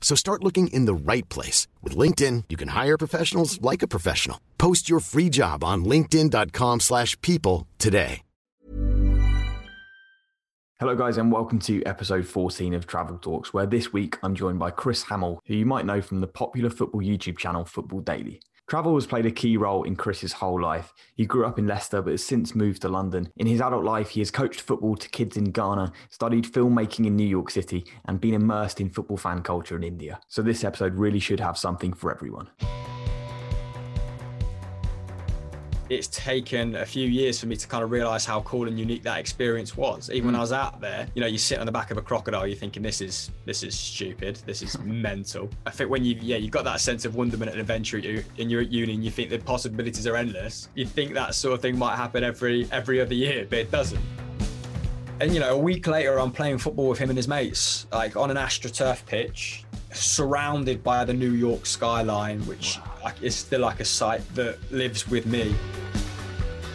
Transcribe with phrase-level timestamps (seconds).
[0.00, 1.68] So start looking in the right place.
[1.82, 4.40] With LinkedIn, you can hire professionals like a professional.
[4.58, 8.22] Post your free job on linkedin.com slash people today.
[10.80, 14.58] Hello guys and welcome to episode 14 of Travel Talks, where this week I'm joined
[14.58, 18.40] by Chris Hamill, who you might know from the popular football YouTube channel Football Daily.
[18.70, 20.94] Travel has played a key role in Chris's whole life.
[21.16, 23.32] He grew up in Leicester but has since moved to London.
[23.36, 27.16] In his adult life, he has coached football to kids in Ghana, studied filmmaking in
[27.16, 30.20] New York City, and been immersed in football fan culture in India.
[30.28, 32.48] So this episode really should have something for everyone.
[35.90, 39.02] It's taken a few years for me to kind of realize how cool and unique
[39.02, 40.08] that experience was.
[40.10, 40.38] Even when hmm.
[40.38, 42.56] I was out there, you know, you sit on the back of a crocodile, you're
[42.56, 45.50] thinking this is this is stupid, this is mental.
[45.66, 48.62] I think when you yeah you've got that sense of wonderment and adventure in you're
[48.62, 50.68] at uni and you think the possibilities are endless.
[50.74, 54.00] You think that sort of thing might happen every every other year, but it doesn't.
[55.20, 58.16] And you know, a week later, I'm playing football with him and his mates, like
[58.16, 63.12] on an AstroTurf pitch, surrounded by the New York skyline, which wow.
[63.20, 65.54] is still like a sight that lives with me.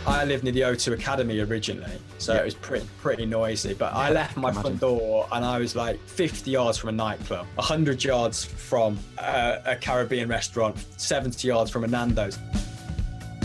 [0.06, 2.42] I lived near the O2 Academy originally, so yeah.
[2.42, 3.74] it was pretty pretty noisy.
[3.74, 6.92] But yeah, I left my front door and I was like 50 yards from a
[6.92, 12.38] nightclub, 100 yards from a, a Caribbean restaurant, 70 yards from a Nando's.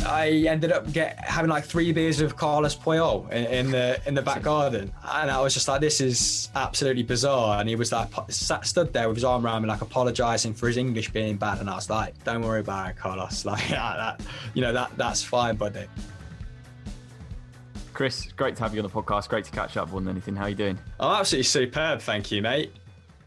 [0.07, 4.15] I ended up get having like three beers with Carlos Puyol in, in, the in
[4.15, 7.93] the back garden, and I was just like, "This is absolutely bizarre." And he was
[7.93, 11.37] like, sat, stood there with his arm around me, like apologising for his English being
[11.37, 13.45] bad, and I was like, "Don't worry about it, Carlos.
[13.51, 14.21] Like that,
[14.55, 15.87] you know that that's fine, buddy."
[17.93, 19.29] Chris, great to have you on the podcast.
[19.29, 20.37] Great to catch up more than anything.
[20.37, 20.79] How are you doing?
[20.99, 22.73] I'm absolutely superb, thank you, mate.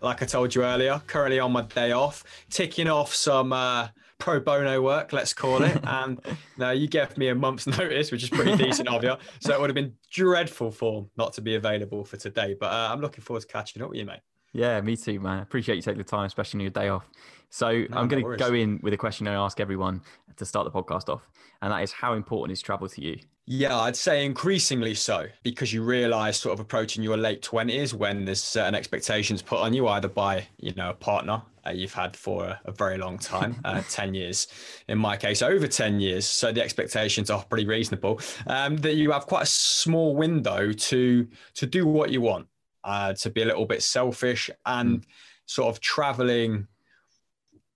[0.02, 3.54] Like I told you earlier, currently on my day off, ticking off some.
[3.54, 3.90] Uh,
[4.24, 5.78] pro bono work, let's call it.
[5.84, 6.20] And
[6.58, 9.16] now you gave me a month's notice, which is pretty decent of you.
[9.42, 12.56] So it would have been dreadful form not to be available for today.
[12.58, 14.22] But uh, I'm looking forward to catching up with you, mate.
[14.54, 15.42] Yeah, me too, man.
[15.42, 17.10] Appreciate you taking the time, especially on your day off.
[17.50, 20.02] So no, I'm going to go in with a question I ask everyone
[20.38, 21.28] to start the podcast off,
[21.62, 23.20] and that is how important is travel to you?
[23.46, 28.24] Yeah, I'd say increasingly so because you realize sort of approaching your late 20s when
[28.24, 32.16] there's certain expectations put on you either by, you know, a partner uh, you've had
[32.16, 34.48] for a, a very long time, uh, 10 years,
[34.88, 36.26] in my case, over 10 years.
[36.26, 41.28] So the expectations are pretty reasonable um, that you have quite a small window to,
[41.56, 42.48] to do what you want,
[42.86, 45.06] uh, to be a little bit selfish and mm.
[45.48, 46.68] sort of traveling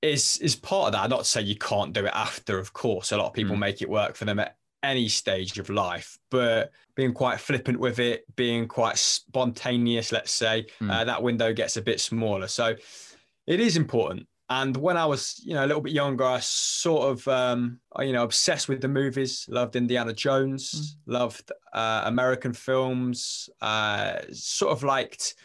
[0.02, 1.10] is is part of that.
[1.10, 3.12] Not to say you can't do it after, of course.
[3.12, 3.60] A lot of people mm.
[3.60, 8.00] make it work for them at any stage of life, but being quite flippant with
[8.00, 10.92] it, being quite spontaneous, let's say, mm.
[10.92, 12.48] uh, that window gets a bit smaller.
[12.48, 12.76] So
[13.48, 14.28] it is important.
[14.50, 18.14] And when I was, you know, a little bit younger, I sort of, um, you
[18.14, 19.46] know, obsessed with the movies.
[19.50, 20.96] Loved Indiana Jones.
[21.06, 21.14] Mm.
[21.14, 23.50] Loved uh, American films.
[23.62, 25.36] Uh, sort of liked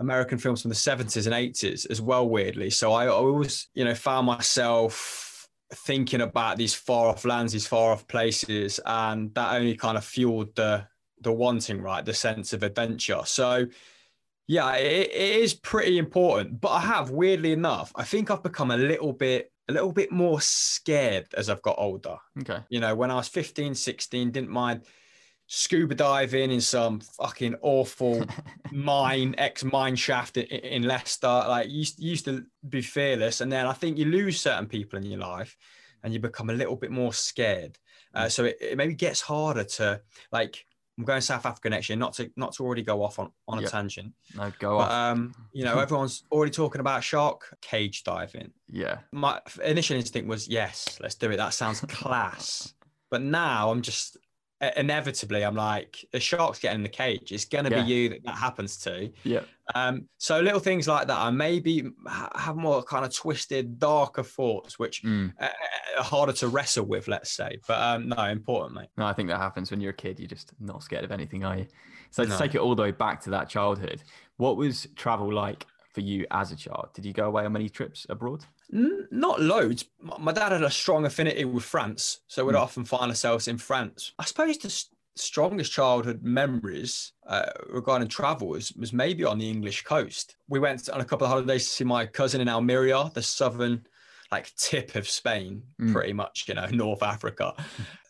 [0.00, 2.28] American films from the seventies and eighties as well.
[2.28, 7.66] Weirdly, so I always, you know, found myself thinking about these far off lands, these
[7.66, 10.86] far off places, and that only kind of fueled the
[11.20, 13.22] the wanting, right, the sense of adventure.
[13.24, 13.66] So,
[14.46, 16.60] yeah, it, it is pretty important.
[16.60, 20.12] But I have, weirdly enough, I think I've become a little bit a little bit
[20.12, 22.18] more scared as I've got older.
[22.40, 22.58] Okay.
[22.68, 24.82] You know, when I was 15, 16, didn't mind
[25.46, 28.24] scuba diving in some fucking awful
[28.72, 31.26] mine, ex mine shaft in, in Leicester.
[31.26, 35.04] Like used used to be fearless, and then I think you lose certain people in
[35.04, 35.56] your life,
[36.02, 37.78] and you become a little bit more scared.
[38.14, 40.00] Uh, so it, it, maybe gets harder to
[40.32, 40.64] like.
[40.96, 41.98] I'm going South Africa next year.
[41.98, 43.68] Not to not to already go off on on yep.
[43.68, 44.12] a tangent.
[44.36, 44.92] No, go but, off.
[44.92, 48.52] Um, you know, everyone's already talking about shark cage diving.
[48.70, 48.98] Yeah.
[49.10, 51.38] My initial instinct was yes, let's do it.
[51.38, 52.74] That sounds class.
[53.10, 54.16] but now I'm just
[54.76, 57.32] inevitably I'm like, the shark's getting in the cage.
[57.32, 57.82] It's gonna Yeah.
[57.82, 59.10] be you that that happens to.
[59.24, 59.40] Yeah.
[59.74, 61.90] Um, so little things like that, I maybe
[62.34, 65.32] have more kind of twisted, darker thoughts, which Mm.
[65.40, 67.58] are harder to wrestle with, let's say.
[67.66, 68.88] But um, no, important, mate.
[68.96, 70.18] No, I think that happens when you're a kid.
[70.20, 71.66] You're just not scared of anything, are you?
[72.10, 72.38] So to No.
[72.38, 74.02] take it all the way back to that childhood,
[74.36, 76.90] what was travel like for you as a child?
[76.94, 78.44] Did you go away on many trips abroad?
[78.70, 79.84] Not loads.
[80.00, 82.60] My dad had a strong affinity with France, so we'd Mm.
[82.60, 84.12] often find ourselves in France.
[84.18, 89.48] I suppose the s- strongest childhood memories uh, regarding travel was, was maybe on the
[89.48, 90.36] English coast.
[90.48, 93.86] We went on a couple of holidays to see my cousin in Almeria, the southern
[94.32, 95.92] like tip of Spain, Mm.
[95.92, 97.54] pretty much, you know, North Africa.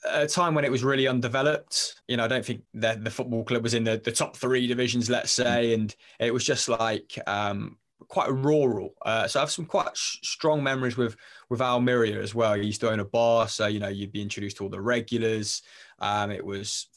[0.09, 2.01] A time when it was really undeveloped.
[2.09, 4.67] You know, I don't think that the football club was in the, the top three
[4.67, 7.77] divisions, let's say, and it was just like um,
[8.09, 8.95] quite rural.
[9.05, 11.17] Uh, so I have some quite s- strong memories with
[11.51, 12.57] with Almeria as well.
[12.57, 14.81] You used to own a bar, so you know you'd be introduced to all the
[14.81, 15.63] regulars.
[15.99, 16.89] Um, it was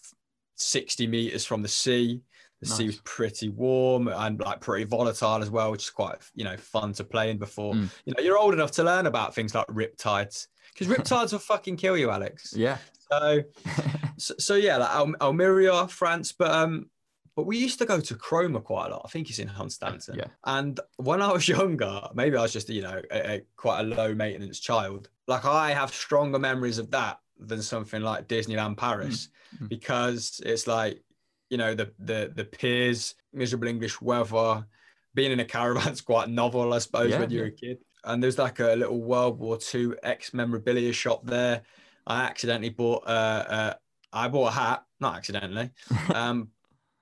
[0.55, 2.21] 60 meters from the sea.
[2.61, 6.43] The sea was pretty warm and like pretty volatile as well, which is quite you
[6.43, 7.89] know fun to play in before Mm.
[8.05, 11.77] you know you're old enough to learn about things like riptides because riptides will fucking
[11.77, 12.53] kill you, Alex.
[12.57, 12.77] Yeah.
[13.11, 13.43] So,
[14.17, 16.89] so, so yeah, like Al- Almeria, France, but um,
[17.37, 19.03] but we used to go to Cromer quite a lot.
[19.05, 20.17] I think it's in Hunstanton.
[20.17, 20.25] Yeah.
[20.43, 23.83] And when I was younger, maybe I was just you know a, a- quite a
[23.83, 25.09] low maintenance child.
[25.27, 29.29] Like I have stronger memories of that than something like Disneyland Paris
[29.61, 29.69] Mm.
[29.69, 31.01] because it's like
[31.49, 34.65] you know the the the piers, miserable English weather,
[35.13, 37.77] being in a caravan's quite novel, I suppose, Yeah, when you're a kid.
[38.03, 41.61] And there's like a little World War II ex memorabilia shop there.
[42.05, 43.73] I accidentally bought uh,
[44.11, 45.69] uh bought a hat, not accidentally,
[46.13, 46.49] um,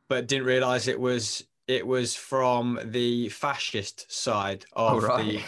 [0.08, 5.26] but didn't realize it was it was from the fascist side Oh, of right.
[5.26, 5.44] the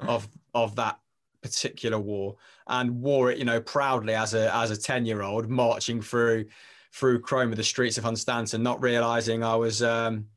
[0.00, 1.00] of of that
[1.42, 2.36] particular war
[2.66, 6.46] and wore it, you know, proudly as a as a 10 year old marching through
[6.92, 10.28] through Chrome of the streets of Hunstanton, not realizing I was um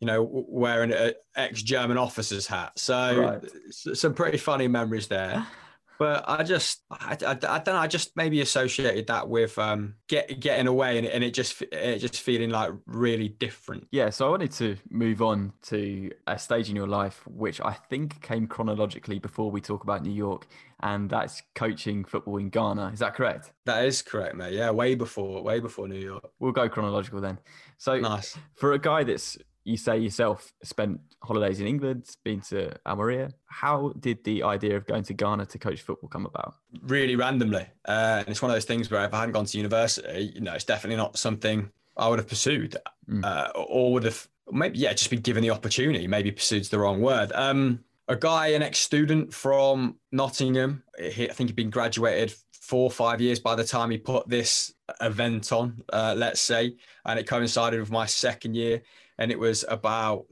[0.00, 2.78] you know, wearing an ex German officer's hat.
[2.78, 3.50] So Right.
[3.70, 5.46] some pretty funny memories there.
[5.98, 7.76] But I just, I, I, I don't know.
[7.76, 11.98] I just maybe associated that with um, get getting away and, and it just it
[11.98, 13.86] just feeling like really different.
[13.92, 17.72] Yeah, so I wanted to move on to a stage in your life which I
[17.72, 20.48] think came chronologically before we talk about New York,
[20.80, 22.90] and that's coaching football in Ghana.
[22.92, 23.52] Is that correct?
[23.66, 24.54] That is correct, mate.
[24.54, 26.28] Yeah, way before, way before New York.
[26.40, 27.38] We'll go chronological then.
[27.78, 28.36] So, Nice.
[28.56, 33.92] for a guy that's you say yourself spent holidays in England, been to Almeria, how
[33.98, 36.54] did the idea of going to Ghana to coach football come about?
[36.82, 37.66] really randomly.
[37.86, 40.40] Uh, and it's one of those things where if I hadn't gone to university, you
[40.42, 42.76] know, it's definitely not something I would have pursued
[43.08, 43.22] Mm.
[43.22, 46.06] uh, or would have maybe, yeah, just been given the opportunity.
[46.06, 47.32] Maybe pursued's the wrong word.
[47.34, 52.84] Um, a guy, an ex student from Nottingham, he, I think he'd been graduated four
[52.84, 54.72] or five years by the time he put this
[55.02, 56.76] event on, uh, let's say.
[57.04, 58.82] And it coincided with my second year.
[59.18, 60.26] And it was about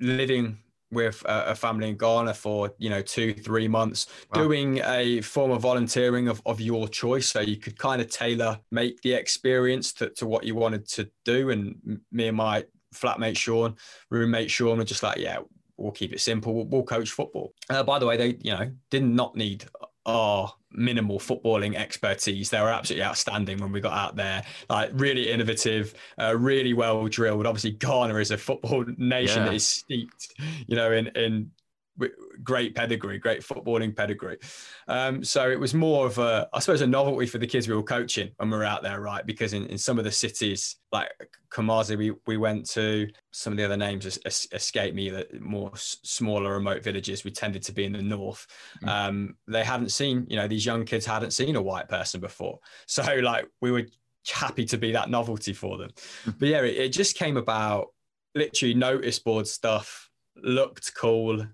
[0.00, 0.58] living
[0.90, 4.42] with a, family in Ghana for, you know, two, three months, Wow.
[4.42, 7.28] doing a form of volunteering of, of your choice.
[7.30, 11.10] So you could kind of tailor make the experience to, to what you wanted to
[11.24, 11.50] do.
[11.50, 13.74] And me and my flatmate Sean,
[14.10, 15.38] roommate Sean were just like, yeah,
[15.78, 16.54] we'll keep it simple.
[16.54, 17.54] We'll, we'll coach football.
[17.70, 19.64] Uh, by the way, they, you know, did not need
[20.04, 22.50] our minimal footballing expertise.
[22.50, 24.44] They were absolutely outstanding when we got out there.
[24.68, 27.46] Like really innovative, uh, really well drilled.
[27.46, 29.44] Obviously, Ghana is a football nation Yeah.
[29.46, 30.34] that is steeped,
[30.66, 31.50] you know, in in
[32.42, 34.38] great pedigree, great footballing pedigree.
[34.88, 37.74] Um, so it was more of a, I suppose, a novelty for the kids we
[37.74, 39.24] were coaching when we were out there, right?
[39.24, 41.10] Because in, in some of the cities, like
[41.50, 45.26] Kumasi, we, we went to some of the other names es- es- escape me, the
[45.38, 47.24] more s- smaller remote villages.
[47.24, 48.46] We tended to be in the north.
[48.82, 48.88] Mm.
[48.88, 52.58] Um, they hadn't seen, you know, these young kids hadn't seen a white person before.
[52.86, 53.86] So like we were
[54.30, 55.90] happy to be that novelty for them.
[56.24, 56.38] Mm.
[56.38, 57.88] But yeah, it, it just came about
[58.34, 61.46] literally notice board stuff, looked cool,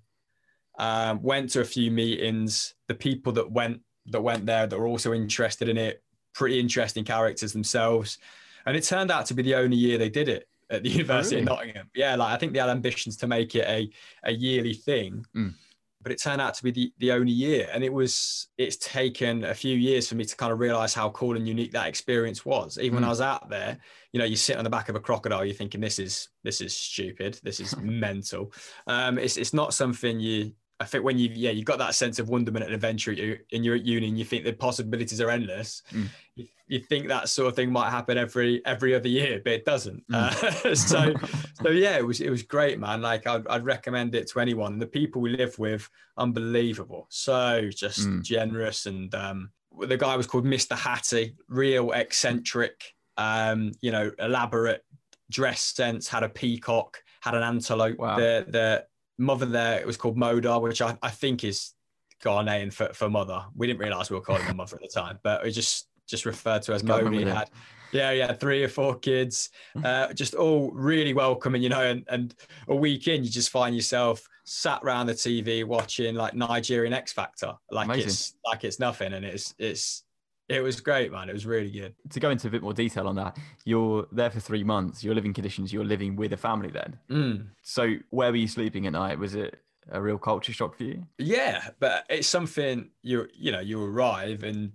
[0.78, 2.74] um, went to a few meetings.
[2.86, 6.02] The people that went that went there that were also interested in it,
[6.34, 8.18] pretty interesting characters themselves.
[8.64, 11.36] And it turned out to be the only year they did it at the University
[11.36, 11.42] really?
[11.42, 11.90] of Nottingham.
[11.94, 13.90] Yeah, like I think they had ambitions to make it a,
[14.24, 15.24] a yearly thing.
[15.36, 15.54] Mm.
[16.00, 17.68] But it turned out to be the, the only year.
[17.72, 21.10] And it was it's taken a few years for me to kind of realize how
[21.10, 22.78] cool and unique that experience was.
[22.78, 23.08] Even when Mm.
[23.08, 23.78] I was out there,
[24.12, 26.60] you know, you sit on the back of a crocodile, you're thinking this is this
[26.60, 28.52] is stupid, this is mental.
[28.86, 32.18] Um, it's it's not something you I think when you yeah you've got that sense
[32.20, 35.28] of wonderment and adventure you- and you're at uni and you think the possibilities are
[35.30, 35.82] endless.
[35.92, 36.06] Mm.
[36.36, 39.64] You, you think that sort of thing might happen every every other year, but it
[39.64, 40.06] doesn't.
[40.08, 40.14] Mm.
[40.14, 41.14] Uh, so
[41.62, 43.02] so yeah, it was it was great, man.
[43.02, 44.78] Like I'd, I'd recommend it to anyone.
[44.78, 47.06] The people we live with, unbelievable.
[47.10, 48.22] So just Mm.
[48.22, 50.76] generous and um, the guy was called Mr.
[50.76, 54.84] Hattie, real eccentric, um, you know, elaborate
[55.30, 57.98] dress sense, had a peacock, had an antelope.
[57.98, 58.16] Wow.
[58.16, 58.84] The the
[59.18, 61.74] mother there it was called Modar, which I, I think is
[62.22, 63.44] Ghanaian for, for mother.
[63.54, 66.24] We didn't realize we were calling her mother at the time, but it just just
[66.24, 67.24] referred to as Modi.
[67.24, 67.50] Had
[67.92, 69.50] yeah, yeah, three or four kids,
[69.82, 71.82] uh, just all really welcoming, you know.
[71.82, 72.34] And, and
[72.68, 77.12] a week in, you just find yourself sat around the TV watching like Nigerian X
[77.12, 78.08] Factor, like Amazing.
[78.08, 80.04] it's like it's nothing, and it's it's
[80.48, 81.28] it was great, man.
[81.28, 81.94] It was really good.
[82.10, 85.04] To go into a bit more detail on that, you're there for three months.
[85.04, 85.72] Your living conditions.
[85.72, 86.98] You're living with a family then.
[87.10, 87.46] Mm.
[87.62, 89.18] So where were you sleeping at night?
[89.18, 91.06] Was it a real culture shock for you?
[91.18, 94.72] Yeah, but it's something you you know you arrive and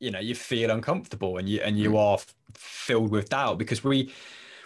[0.00, 3.82] you know you feel uncomfortable and you and you are f- filled with doubt because
[3.84, 4.12] we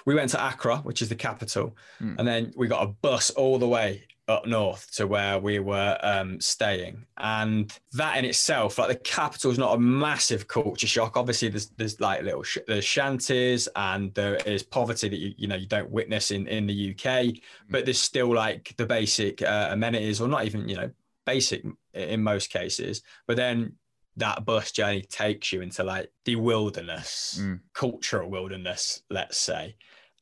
[0.06, 2.18] we went to Accra, which is the capital, Mm.
[2.18, 5.98] and then we got a bus all the way up north to where we were
[6.02, 11.16] um, staying, and that in itself, like the capital is not a massive culture shock.
[11.16, 15.48] Obviously, there's there's like little sh- there's shanties and there is poverty that you you
[15.48, 17.34] know you don't witness in in the UK,
[17.70, 20.90] but there's still like the basic uh, amenities, or not even you know
[21.26, 23.02] basic in most cases.
[23.26, 23.74] But then
[24.16, 27.60] that bus journey takes you into like the wilderness, Mm.
[27.72, 29.76] cultural wilderness, let's say.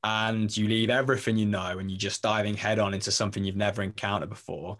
[0.07, 3.57] And you leave everything you know and you're just diving head on into something you've
[3.57, 4.79] never encountered before.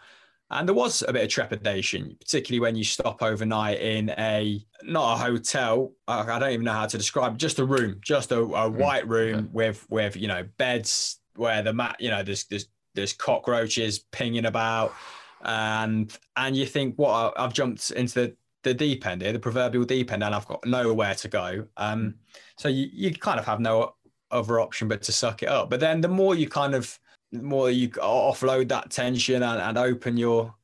[0.53, 5.15] And there was a bit of trepidation, particularly when you stop overnight in a not
[5.15, 5.93] a hotel.
[6.07, 9.35] I don't even know how to describe just a room, just a, a white room
[9.35, 9.49] okay.
[9.53, 14.47] with with you know beds where the mat, you know, there's there's there's cockroaches pinging
[14.47, 14.95] about,
[15.43, 19.85] and and you think, what I've jumped into the the deep end here, the proverbial
[19.85, 21.67] deep end, and I've got nowhere to go.
[21.77, 22.15] Um,
[22.57, 23.96] so you you kind of have no
[24.37, 25.71] other option but to suck it up.
[25.71, 26.99] But then the more you kind of
[27.33, 30.55] the more you offload that tension and, and open your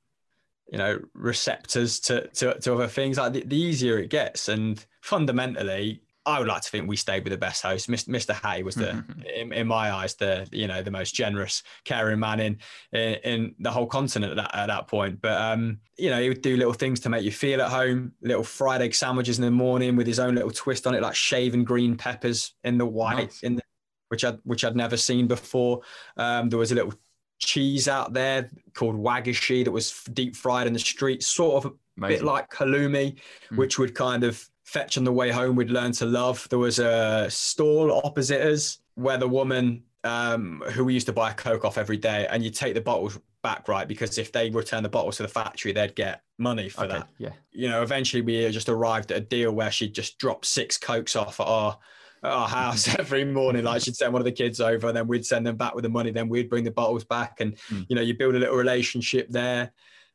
[0.71, 4.85] you know receptors to to, to other things like the, the easier it gets and
[5.03, 7.89] fundamentally I would like to think we stayed with the best host.
[7.91, 8.33] Mr.
[8.33, 9.05] Hattie was the,
[9.37, 12.59] in, in my eyes, the you know the most generous, caring man in
[12.93, 15.21] in, in the whole continent at that, at that point.
[15.21, 18.13] But um, you know, he would do little things to make you feel at home.
[18.23, 21.15] Little fried egg sandwiches in the morning with his own little twist on it, like
[21.17, 23.43] shaven green peppers in the white, Nice.
[23.43, 23.63] in the,
[24.09, 25.81] which I which I'd never seen before.
[26.17, 26.95] Um, there was a little
[27.41, 31.75] cheese out there called wagashi that was deep fried in the street, sort of a
[31.99, 32.19] Amazing.
[32.19, 33.19] bit like halloumi,
[33.51, 33.57] Mm.
[33.57, 35.57] which would kind of fetch on the way home.
[35.57, 36.47] We'd learn to love.
[36.49, 41.31] There was a stall opposite us where the woman um, who we used to buy
[41.31, 43.87] a Coke off every day, and you take the bottles back, right?
[43.87, 46.95] Because if they return the bottles to the factory, they'd get money for okay.
[46.95, 47.09] that.
[47.19, 47.31] Yeah.
[47.53, 51.17] You know, eventually we just arrived at a deal where she'd just drop six Cokes
[51.17, 51.79] off at our
[52.25, 53.65] at our house every morning.
[53.65, 55.85] Like she'd send one of the kids over, and then we'd send them back with
[55.85, 56.11] the money.
[56.11, 57.87] Then we'd bring the bottles back, and Mm.
[57.89, 59.73] you know, you build a little relationship there.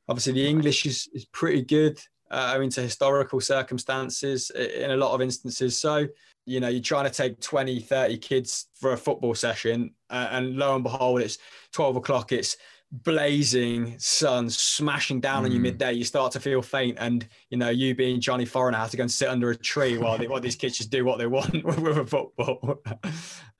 [0.09, 1.99] Obviously, the English is is pretty good.
[2.29, 5.79] Uh, I mean, to historical circumstances in a lot of instances.
[5.79, 6.07] So,
[6.45, 10.55] you know, you're trying to take 20, 30 kids for a football session, uh, and
[10.57, 11.37] lo and behold, it's
[11.73, 12.57] 12 o'clock, it's
[12.89, 15.63] blazing sun smashing down on you Mm.
[15.63, 15.91] midday.
[15.93, 19.01] You start to feel faint, and you know, you being Johnny Foreigner have to go
[19.03, 21.51] and sit under a tree while, they, while these kids just do what they want
[21.65, 22.81] with a football.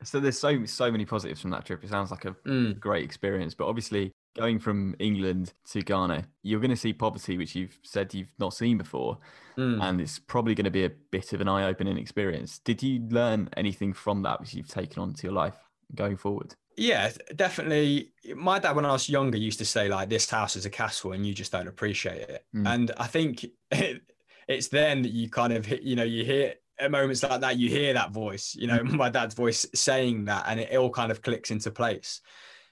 [0.03, 1.83] So there's so so many positives from that trip.
[1.83, 2.79] It sounds like a Mm.
[2.79, 3.53] great experience.
[3.53, 8.13] But obviously, going from England to Ghana, you're going to see poverty, which you've said
[8.13, 9.17] you've not seen before,
[9.57, 9.81] Mm.
[9.81, 12.59] and it's probably going to be a bit of an eye-opening experience.
[12.59, 15.55] Did you learn anything from that which you've taken on to your life
[15.95, 16.53] going forward?
[16.75, 18.11] Yeah, definitely.
[18.35, 21.13] My dad, when I was younger, used to say like, "This house is a castle,
[21.13, 22.67] and you just don't appreciate it." Mm.
[22.67, 24.03] And I think it,
[24.47, 27.57] it's then that you kind of, hit, you know, you hear at moments like that,
[27.57, 31.11] you hear that voice, you know, my dad's voice saying that, and it all kind
[31.11, 32.21] of clicks into place.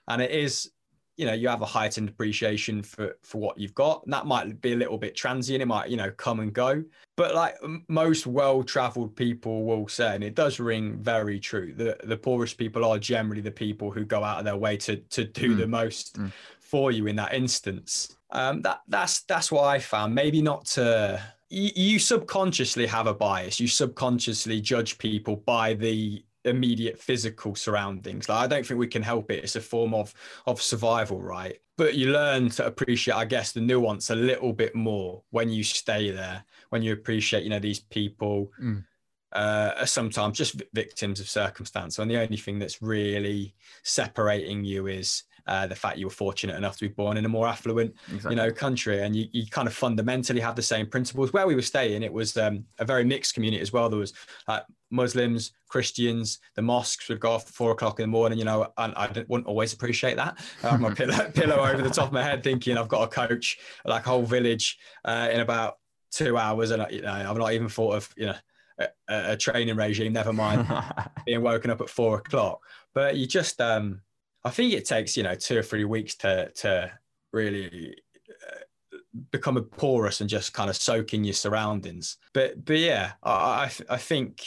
[0.07, 0.69] And it is,
[1.17, 4.03] you know, you have a heightened appreciation for for what you've got.
[4.03, 5.61] And that might be a little bit transient.
[5.61, 6.83] It might, you know, come and go.
[7.15, 7.55] But like
[7.87, 12.83] most well-traveled people will say, and it does ring very true, the the poorest people
[12.83, 15.57] are generally the people who go out of their way to to do Mm.
[15.59, 16.31] the most Mm.
[16.59, 18.17] for you in that instance.
[18.31, 20.13] Um, that that's that's what I found.
[20.13, 23.59] Maybe not to you, you subconsciously have a bias.
[23.59, 28.29] You subconsciously judge people by the immediate physical surroundings.
[28.29, 29.43] Like I don't think we can help it.
[29.43, 30.13] It's a form of
[30.45, 31.59] of survival, right?
[31.77, 35.63] But you learn to appreciate, I guess, the nuance a little bit more when you
[35.63, 36.43] stay there.
[36.69, 38.85] When you appreciate, you know, these people Mm.
[39.33, 44.63] uh, are sometimes just vi- victims of circumstance, and the only thing that's really separating
[44.63, 47.47] you is uh, the fact you were fortunate enough to be born in a more
[47.47, 48.31] affluent Exactly.
[48.31, 51.55] you know country and you, you kind of fundamentally have the same principles where we
[51.55, 54.13] were staying it was um, a very mixed community as well there was
[54.47, 58.45] like muslims christians the mosques would go off at four o'clock in the morning you
[58.45, 61.89] know and i didn't, wouldn't always appreciate that i have my pillow, pillow over the
[61.89, 65.39] top of my head thinking i've got a coach like a whole village uh, in
[65.41, 65.75] about
[66.15, 68.35] two hours, and you know, I've not even thought of you know
[68.79, 70.13] a, a training regime.
[70.13, 70.67] Never mind
[71.25, 72.61] being woken up at four o'clock.
[72.93, 74.01] But you just, um,
[74.45, 76.91] I think it takes you know two or three weeks to to
[77.33, 77.95] really
[78.29, 78.97] uh,
[79.31, 82.17] become a porous and just kind of soak in your surroundings.
[82.33, 84.41] But but yeah, I I think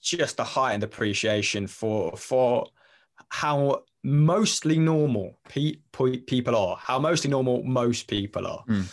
[0.00, 2.66] just a heightened appreciation for for
[3.28, 5.76] how mostly normal pe-
[6.26, 8.64] people are, how mostly normal most people are.
[8.68, 8.86] Mm.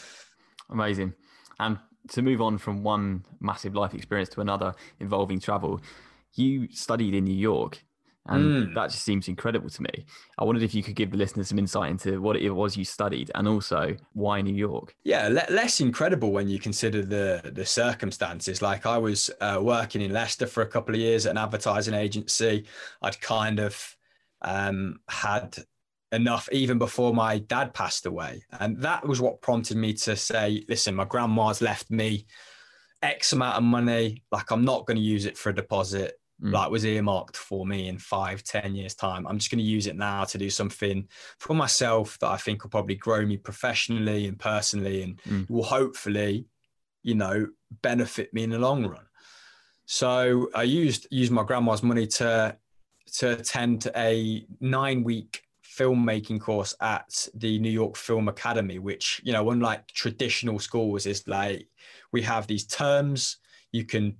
[0.69, 1.13] Amazing.
[1.59, 1.79] And
[2.09, 5.81] to move on from one massive life experience to another involving travel,
[6.33, 7.83] you studied in New York.
[8.29, 8.75] And mm.
[8.75, 10.05] that just seems incredible to me.
[10.37, 12.85] I wondered if you could give the listeners some insight into what it was you
[12.85, 14.95] studied and also why New York.
[15.03, 18.61] Yeah, le- less incredible when you consider the the circumstances.
[18.61, 21.93] Like I was uh, working in Leicester for a couple of years at an advertising
[21.93, 22.65] agency.
[23.01, 23.95] I'd kind of
[24.41, 25.57] um, had
[26.11, 28.43] enough even before my dad passed away.
[28.59, 32.25] And that was what prompted me to say, listen, my grandma's left me
[33.01, 34.23] X amount of money.
[34.31, 36.19] Like, I'm not going to use it for a deposit.
[36.41, 36.53] Mm.
[36.53, 39.25] Like was earmarked for me in five, ten years time.
[39.25, 41.07] I'm just going to use it now to do something
[41.39, 45.49] for myself that I think will probably grow me professionally and personally, and mm.
[45.49, 46.45] will hopefully,
[47.01, 47.47] you know,
[47.81, 49.05] benefit me in the long run.
[49.85, 52.55] So I used used my grandma's money to
[53.13, 59.31] to attend a nine week filmmaking course at the New York Film Academy, which, you
[59.31, 61.67] know, unlike traditional schools, is like
[62.11, 63.37] we have these terms.
[63.71, 64.17] You can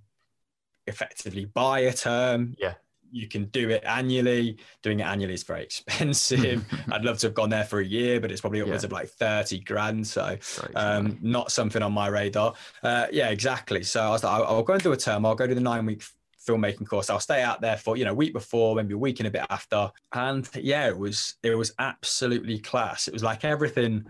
[0.88, 2.56] effectively buy a term.
[2.58, 2.74] Yeah.
[3.10, 4.58] You can do it annually.
[4.84, 6.66] Doing it annually is very expensive.
[6.92, 8.88] I'd love to have gone there for a year, but it's probably upwards yeah.
[8.88, 10.06] of like 30 grand.
[10.06, 10.38] So,
[10.76, 12.54] um, not something on my radar.
[12.84, 13.84] Uh, yeah, exactly.
[13.84, 15.26] So I was like, I'll, I'll go and do a term.
[15.26, 16.04] I'll go to the nine week
[16.48, 17.10] filmmaking course.
[17.10, 19.32] I'll stay out there for you know a week before, maybe a week and a
[19.32, 19.92] bit after.
[20.14, 23.08] And yeah, it was it was absolutely class.
[23.08, 24.06] It was like everything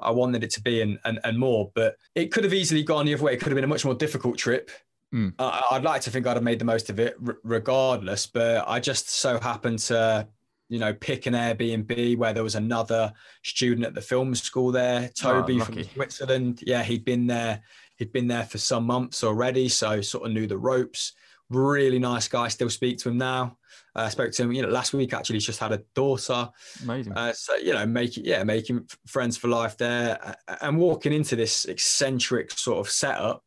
[0.00, 1.70] I wanted it to be and and, and more.
[1.74, 3.34] But it could have easily gone the other way.
[3.34, 4.70] It could have been a much more difficult trip.
[5.12, 5.34] Mm.
[5.38, 8.26] Uh, I'd like to think I'd have made the most of it r- regardless.
[8.26, 10.26] But I just so happened to
[10.68, 15.10] you know, pick an Airbnb where there was another student at the film school there,
[15.14, 16.62] Toby oh, from Switzerland.
[16.66, 17.60] Yeah, he'd been there.
[17.96, 21.12] He'd been there for some months already, so sort of knew the ropes
[21.52, 22.48] really nice guy.
[22.48, 23.56] Still speak to him now.
[23.94, 25.36] I uh, spoke to him, you know, last week actually.
[25.36, 26.48] He's just had a daughter.
[26.82, 27.12] Amazing.
[27.12, 31.66] Uh, so you know, making yeah, making friends for life there, and walking into this
[31.66, 33.44] eccentric sort of setup,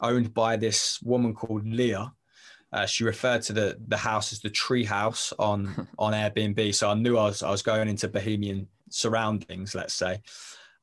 [0.00, 2.12] owned by this woman called Leah.
[2.72, 6.74] Uh, she referred to the the house as the tree house on on Airbnb.
[6.74, 10.20] So I knew I was I was going into bohemian surroundings, let's say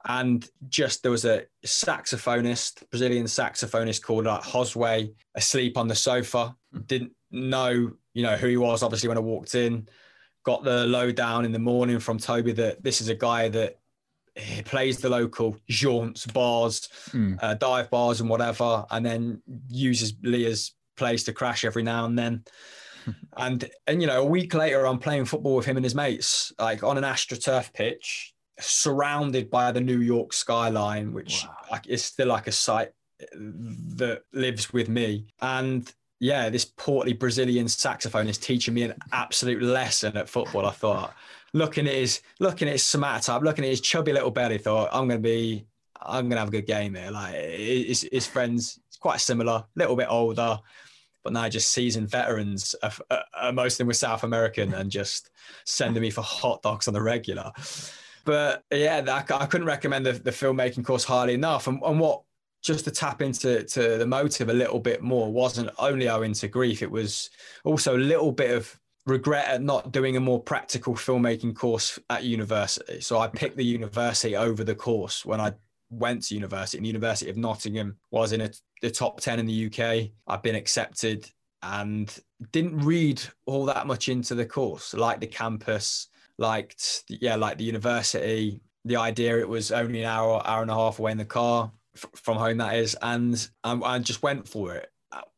[0.08, 6.56] and just there was a saxophonist, Brazilian saxophonist called like Josue, asleep on the sofa.
[6.72, 6.80] Hmm.
[6.82, 8.84] Didn't know, you know, who he was.
[8.84, 9.88] Obviously, when I walked in,
[10.44, 13.80] got the lowdown in the morning from Toby that this is a guy that
[14.36, 17.38] he plays the local jaunts, bars, mm.
[17.42, 22.18] uh, dive bars, and whatever, and then uses Leah's place to crash every now and
[22.18, 22.44] then.
[23.38, 26.52] and and you know, a week later, I'm playing football with him and his mates,
[26.60, 31.80] like on an astroturf pitch surrounded by the New York skyline, which wow.
[31.88, 32.90] is still like a sight
[33.34, 35.28] that lives with me.
[35.42, 40.66] And yeah, this portly Brazilian saxophone is teaching me an absolute lesson at football.
[40.66, 41.14] I thought,
[41.56, 45.08] looking at his looking at his somatotype, looking at his chubby little belly, thought I'm
[45.10, 45.66] to be,
[46.00, 47.10] I'm to have a good game here.
[47.10, 50.60] Like his, his friends, quite similar, a little bit older,
[51.24, 52.76] but now just seasoned veterans.
[52.84, 55.30] Uh, most of them were South American and just
[55.64, 57.54] sending me for hot dogs on the regular.
[58.26, 61.68] But yeah, I, I couldn't recommend the, the, filmmaking course highly enough.
[61.68, 62.24] And, and what
[62.64, 66.48] just to tap into to the motive a little bit more wasn't only owing to
[66.50, 67.30] grief, it was
[67.64, 72.24] also a little bit of regret at not doing a more practical filmmaking course at
[72.24, 73.02] university.
[73.02, 75.54] So I picked the university over the course when I
[75.90, 76.78] went to university.
[76.78, 78.50] And the University of Nottingham was in a,
[78.82, 80.10] the top 10 in the UK.
[80.28, 81.30] I've been accepted
[81.62, 82.16] and
[82.52, 87.64] didn't read all that much into the course, like the campus, liked yeah like the
[87.64, 91.26] university the idea it was only an hour hour and a half away in the
[91.26, 91.72] car
[92.16, 94.90] from home that is and um, I just went for it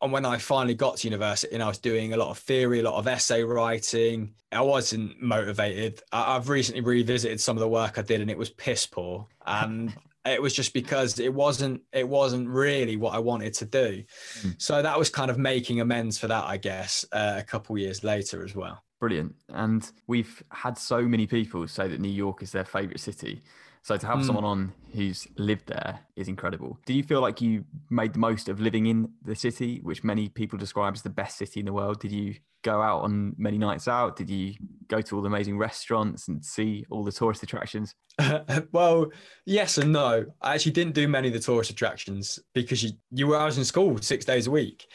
[0.02, 2.80] and when I finally got to university and I was doing a lot of theory,
[2.80, 6.02] a lot of essay writing, I wasn't motivated.
[6.12, 9.28] I- have recently revisited some of the work I did and it was piss poor.
[9.46, 14.04] And it was just because it wasn't it wasn't really what I wanted to do.
[14.42, 14.62] Mm.
[14.62, 18.04] So that was kind of making amends for that, I guess, uh, a couple years
[18.04, 18.84] later as well.
[19.00, 19.36] Brilliant.
[19.50, 23.44] And we've had so many people say that New York is their favorite city.
[23.88, 24.26] So to have mm.
[24.26, 26.78] someone on who's lived there is incredible.
[26.86, 30.28] Do you feel like you made the most of living in the city, which many
[30.28, 32.02] people describe as the best city in the world?
[32.02, 34.18] Did you go out on many nights out?
[34.18, 34.56] Did you
[34.90, 37.96] go to all the amazing restaurants and see all the tourist attractions?
[38.74, 39.10] well,
[39.46, 40.26] yes and no.
[40.42, 43.58] I actually didn't do many of the tourist attractions because you, you were I was
[43.58, 44.86] in school six days a week.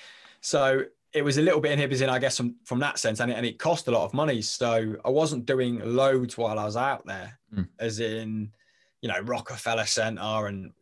[0.42, 0.82] So
[1.14, 3.20] it was a little bit inhibiting, I guess, from, from that sense.
[3.20, 4.42] And it, and it cost a lot of money.
[4.42, 7.66] So I wasn't doing loads while I was out there, mm.
[7.78, 8.52] as in,
[9.02, 10.72] you know, Rockefeller Center and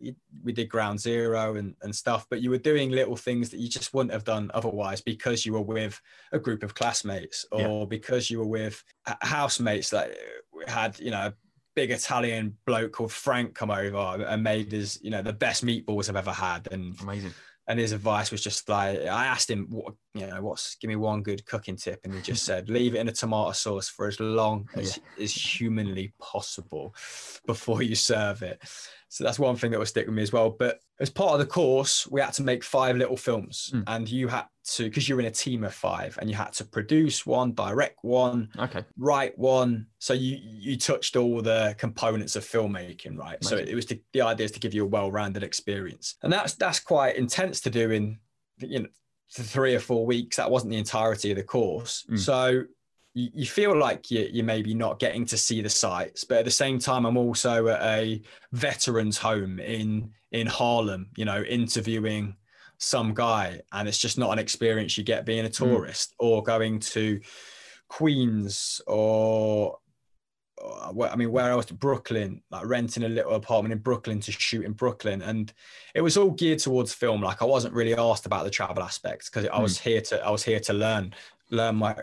[0.44, 2.26] we did Ground Zero and, and stuff.
[2.28, 5.54] But you were doing little things that you just wouldn't have done otherwise because you
[5.54, 7.85] were with a group of classmates or yeah.
[7.88, 8.85] because you were with
[9.22, 11.35] housemates that uh, had, you know, a
[11.74, 16.11] big Italian bloke called Frank come over and made us, you know, the best meatballs
[16.11, 16.68] I've ever had.
[16.70, 17.33] And amazing
[17.70, 20.96] and his advice was just like I asked him what you know what's give me
[20.96, 24.06] one good cooking tip and he just said leave it in a tomato sauce for
[24.09, 25.24] as long as yeah.
[25.24, 26.94] is humanly possible
[27.46, 28.61] before you serve it
[29.11, 30.50] so that's one thing that will stick with me as well.
[30.50, 33.82] But as part of the course, we had to make five little films, mm.
[33.86, 36.64] and you had to because you're in a team of five, and you had to
[36.64, 39.86] produce one, direct one, okay, write one.
[39.98, 43.38] So you you touched all the components of filmmaking, right?
[43.40, 43.42] Amazing.
[43.42, 46.54] So it was to, the idea is to give you a well-rounded experience, and that's
[46.54, 48.18] that's quite intense to do in
[48.58, 48.88] you know
[49.32, 50.36] three or four weeks.
[50.36, 52.04] That wasn't the entirety of the course.
[52.10, 52.18] Mm.
[52.18, 52.64] So
[53.14, 56.44] you, you feel like you, you're maybe not getting to see the sights, but at
[56.44, 62.37] the same time, I'm also at a veterans home in in Harlem, you know, interviewing
[62.79, 65.64] some guy, and it's just not an experience you get being a hmm.
[65.64, 66.27] tourist mm.
[66.27, 67.20] or going to
[67.88, 69.79] Queens or
[70.62, 71.66] I mean, where else?
[71.66, 75.53] Brooklyn, like renting a little apartment in Brooklyn to shoot in Brooklyn, and
[75.94, 77.23] it was all geared towards film.
[77.23, 79.83] Like I wasn't really asked about the travel aspects because I was mm.
[79.83, 81.14] here to I was here to learn
[81.51, 81.96] learn my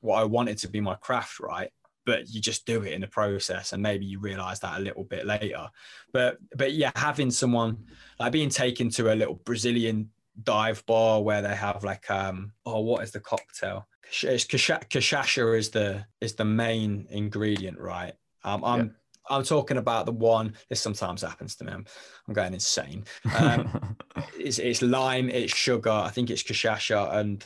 [0.00, 1.70] what I wanted to be my craft, right?
[2.06, 5.04] But you just do it in the process, and maybe you realize that a little
[5.04, 5.68] bit later.
[6.12, 7.86] But but yeah, having someone
[8.18, 10.10] like being taken to a little Brazilian
[10.42, 13.86] dive bar where they have like um oh what is the cocktail?
[14.22, 18.14] It's cachaça is the is the main ingredient, right?
[18.42, 18.92] Um, I'm yeah.
[19.28, 20.54] I'm talking about the one.
[20.68, 21.72] This sometimes happens to me.
[21.72, 21.86] I'm,
[22.26, 23.04] I'm going insane.
[23.36, 23.96] Um,
[24.38, 25.90] it's, it's lime, it's sugar.
[25.90, 27.44] I think it's cachaça and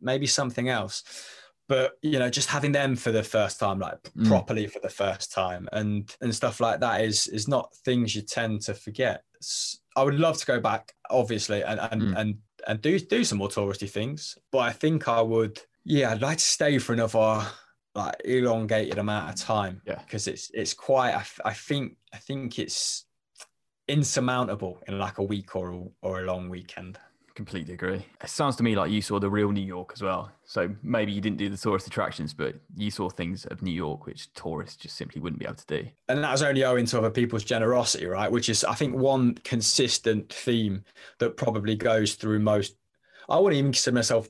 [0.00, 1.02] maybe something else
[1.68, 4.26] but you know just having them for the first time like mm.
[4.26, 8.22] properly for the first time and and stuff like that is is not things you
[8.22, 9.22] tend to forget
[9.96, 12.18] i would love to go back obviously and and mm.
[12.18, 16.22] and, and do do some more touristy things but i think i would yeah i'd
[16.22, 17.44] like to stay for another
[17.94, 22.58] like elongated amount of time yeah because it's it's quite I, I think i think
[22.58, 23.06] it's
[23.86, 26.98] insurmountable in like a week or a, or a long weekend
[27.34, 28.06] Completely agree.
[28.22, 30.30] It sounds to me like you saw the real New York as well.
[30.44, 34.06] So maybe you didn't do the tourist attractions, but you saw things of New York
[34.06, 35.88] which tourists just simply wouldn't be able to do.
[36.08, 38.30] And that was only owing to other people's generosity, right?
[38.30, 40.84] Which is, I think, one consistent theme
[41.18, 42.76] that probably goes through most.
[43.28, 44.28] I wouldn't even consider myself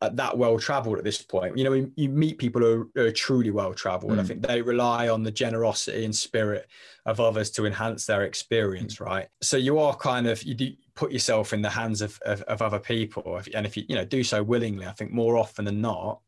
[0.00, 1.58] that well traveled at this point.
[1.58, 4.12] You know, you meet people who are, who are truly well traveled.
[4.12, 4.20] Mm.
[4.20, 6.68] I think they rely on the generosity and spirit
[7.04, 9.06] of others to enhance their experience, mm.
[9.06, 9.28] right?
[9.42, 12.62] So you are kind of you do put yourself in the hands of of, of
[12.62, 15.80] other people, and if you you know do so willingly, I think more often than
[15.80, 16.20] not,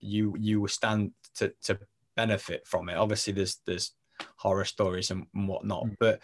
[0.00, 1.78] you you will stand to to
[2.16, 2.96] benefit from it.
[2.96, 3.92] Obviously, there's there's
[4.36, 5.96] horror stories and whatnot, mm.
[6.00, 6.20] but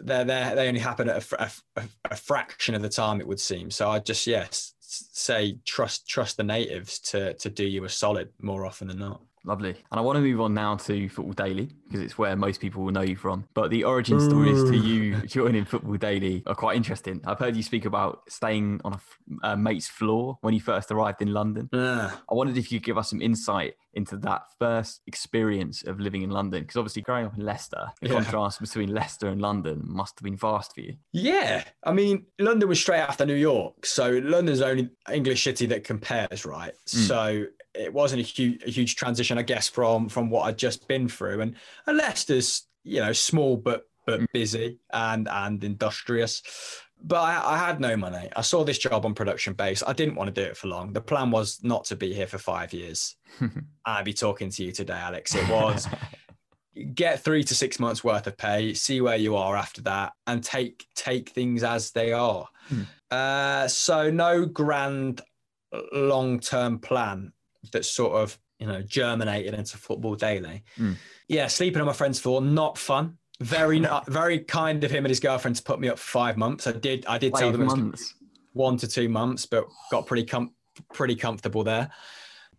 [0.00, 3.70] they they only happen at a, a, a, fraction of the time it would seem.
[3.70, 8.30] So I just yes say trust trust the natives to to do you a solid
[8.40, 9.20] more often than not.
[9.44, 9.70] Lovely.
[9.90, 12.82] And I want to move on now to Football Daily because it's where most people
[12.82, 13.46] will know you from.
[13.52, 17.20] But the origin stories to you joining Football Daily are quite interesting.
[17.26, 21.20] I've heard you speak about staying on a, a mate's floor when you first arrived
[21.20, 21.68] in London.
[21.72, 22.10] Uh.
[22.30, 26.22] I wondered if you could give us some insight into that first experience of living
[26.22, 28.14] in London because obviously growing up in Leicester, the yeah.
[28.14, 30.96] contrast between Leicester and London must have been vast for you.
[31.12, 31.64] Yeah.
[31.84, 33.86] I mean, London was straight after New York.
[33.86, 36.72] So London's the only English city that compares, right?
[36.88, 37.06] Mm.
[37.06, 40.86] So it wasn't a huge, a huge transition, I guess, from from what I'd just
[40.88, 41.40] been through.
[41.40, 41.56] And,
[41.86, 44.26] and Leicester's, you know, small but but mm.
[44.32, 46.42] busy and and industrious.
[47.06, 48.30] But I, I, had no money.
[48.34, 49.82] I saw this job on production base.
[49.86, 50.94] I didn't want to do it for long.
[50.94, 53.16] The plan was not to be here for five years.
[53.84, 55.34] I'd be talking to you today, Alex.
[55.34, 55.86] It was
[56.94, 60.42] get three to six months worth of pay, see where you are after that, and
[60.42, 62.48] take take things as they are.
[62.70, 62.86] Mm.
[63.10, 65.20] Uh, so no grand
[65.92, 67.32] long term plan
[67.72, 70.62] that sort of you know germinated into football daily.
[70.78, 70.96] Mm.
[71.28, 73.18] Yeah, sleeping on my friend's floor, not fun.
[73.40, 76.36] Very, not, very kind of him and his girlfriend to put me up for five
[76.36, 76.66] months.
[76.66, 78.14] I did, I did five tell them months.
[78.52, 80.54] one to two months, but got pretty com-
[80.92, 81.90] pretty comfortable there.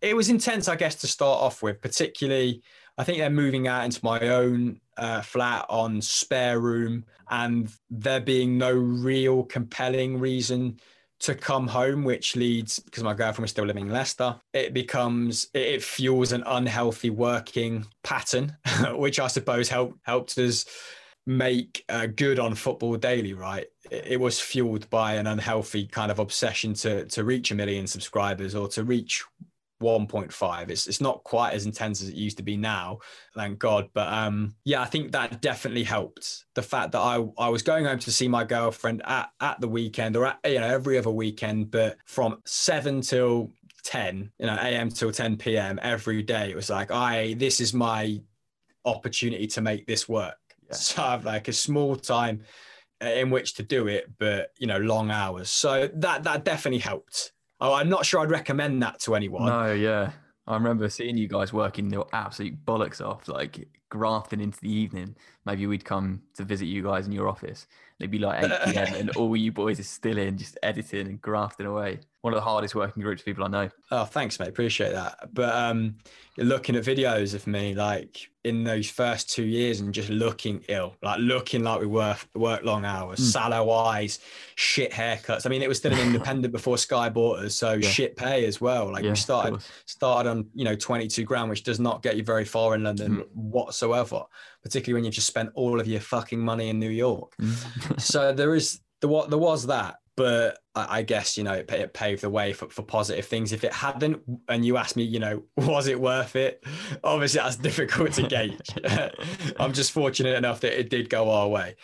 [0.02, 1.80] It was intense, I guess, to start off with.
[1.80, 2.62] Particularly,
[2.98, 8.20] I think they're moving out into my own uh, flat on spare room, and there
[8.20, 10.78] being no real compelling reason
[11.20, 14.36] to come home, which leads because my girlfriend was still living in Leicester.
[14.52, 18.56] It becomes it fuels an unhealthy working pattern,
[18.92, 20.66] which I suppose helped helped us
[21.26, 23.32] make uh, good on football daily.
[23.32, 27.54] Right, it, it was fueled by an unhealthy kind of obsession to to reach a
[27.54, 29.24] million subscribers or to reach
[29.82, 32.98] 1.5 it's it's not quite as intense as it used to be now
[33.34, 33.88] thank god.
[33.92, 36.46] But um yeah i think that definitely helped.
[36.54, 39.68] The fact that i i was going home to see my girlfriend at at the
[39.68, 43.50] weekend or at, you know every other weekend but from 7 till
[43.84, 47.74] 10 you know am till 10 pm every day it was like i this is
[47.74, 48.20] my
[48.84, 50.38] opportunity to make this work.
[50.68, 50.74] Yeah.
[50.74, 52.42] so i have like a small time
[53.00, 55.50] in which to do it but you know long hours.
[55.50, 59.46] So that that definitely helped Oh, I'm not sure I'd recommend that to anyone.
[59.46, 60.12] No, yeah.
[60.46, 65.16] I remember seeing you guys working your absolute bollocks off, like grafting into the evening.
[65.44, 67.66] Maybe we'd come to visit you guys in your office.
[67.98, 68.94] It'd be like 8 p.m.
[68.94, 72.00] and all you boys are still in, just editing and grafting away.
[72.22, 73.70] One of the hardest working groups of people I know.
[73.90, 74.48] Oh, thanks, mate.
[74.48, 75.32] Appreciate that.
[75.32, 75.96] But um,
[76.36, 80.96] looking at videos of me, like in those first two years, and just looking ill,
[81.02, 83.24] like looking like we work work long hours, mm.
[83.24, 84.18] sallow eyes,
[84.56, 85.46] shit haircuts.
[85.46, 87.88] I mean, it was still an independent before Sky bought us, so yeah.
[87.88, 88.90] shit pay as well.
[88.90, 92.24] Like yeah, we started started on you know 22 grand, which does not get you
[92.24, 93.26] very far in London mm.
[93.34, 94.24] whatsoever
[94.66, 97.32] particularly when you've just spent all of your fucking money in New York.
[97.40, 98.00] Mm.
[98.00, 101.70] so there is there was there was that, but I, I guess you know it,
[101.70, 103.52] it, paved the way for, for positive things.
[103.52, 106.64] If it hadn't, and you asked me, you know, was it worth it?
[107.04, 108.70] Obviously, that's difficult to gauge.
[109.60, 111.76] I'm just fortunate enough that it did go our way.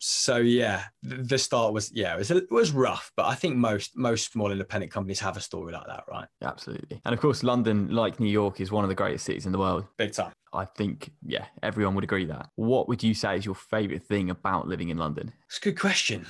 [0.00, 3.96] So yeah the start was yeah it was, it was rough but i think most
[3.96, 6.28] most small independent companies have a story like that right?
[6.40, 7.00] Absolutely.
[7.04, 9.58] And of course london like new york is one of the greatest cities in the
[9.58, 9.86] world.
[9.96, 10.30] Big time.
[10.52, 12.48] I think yeah everyone would agree that.
[12.54, 15.32] What would you say is your favorite thing about living in london?
[15.48, 16.26] It's a good question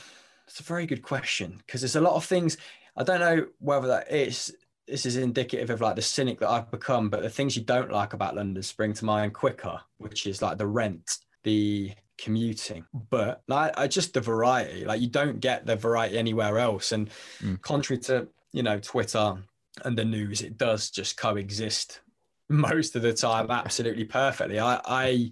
[0.48, 2.56] it's a very good question because there's a lot of things
[2.96, 4.52] i don't know whether that is
[4.88, 7.92] this is indicative of like the cynic that I've become, but the things you don't
[7.92, 12.84] like about London spring to mind quicker, which is like the rent, the commuting.
[13.10, 16.92] But like I just the variety like you don't get the variety anywhere else.
[16.92, 17.60] And mm.
[17.62, 19.36] contrary to you know twitter
[19.84, 22.00] and the news it does just coexist
[22.48, 24.58] most of the time absolutely perfectly.
[24.58, 25.30] I i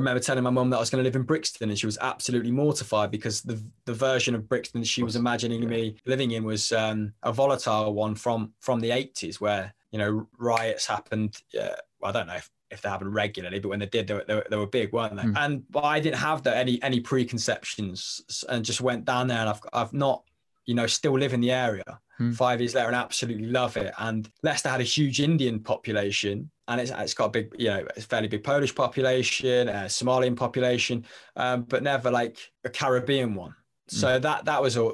[0.00, 1.98] remember telling my mum that i was going to live in brixton and she was
[2.00, 6.72] absolutely mortified because the the version of brixton she was imagining me living in was
[6.72, 12.10] um, a volatile one from from the 80s where you know riots happened yeah well,
[12.10, 14.34] i don't know if if they happened regularly, but when they did, they were, they
[14.34, 15.22] were, they were big, weren't they?
[15.22, 15.36] Mm.
[15.36, 19.60] And I didn't have the, any any preconceptions, and just went down there, and I've
[19.72, 20.22] I've not,
[20.66, 22.00] you know, still live in the area.
[22.20, 22.34] Mm.
[22.34, 23.92] Five years later, and absolutely love it.
[23.98, 27.84] And Leicester had a huge Indian population, and it's it's got a big, you know,
[27.96, 31.04] it's fairly big Polish population, a Somalian population,
[31.36, 33.50] um, but never like a Caribbean one.
[33.90, 33.94] Mm.
[33.94, 34.92] So that that was a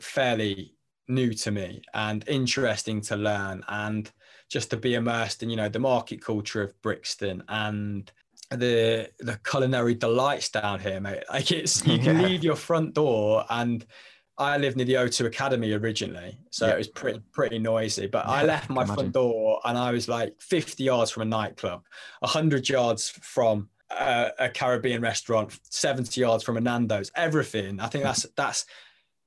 [0.00, 0.74] fairly
[1.06, 4.10] new to me and interesting to learn and
[4.50, 8.10] just to be immersed in you know the market culture of Brixton and
[8.50, 11.24] the the culinary delights down here, mate.
[11.30, 13.84] Like it's you can leave your front door and
[14.38, 16.74] I lived near the O2 Academy originally, so yeah.
[16.74, 18.06] it was pretty pretty noisy.
[18.06, 21.26] But yeah, I left my front door and I was like 50 yards from a
[21.26, 21.82] nightclub,
[22.20, 27.10] 100 yards from a, a Caribbean restaurant, 70 yards from a Nando's.
[27.16, 27.80] Everything.
[27.80, 28.66] I think that's that's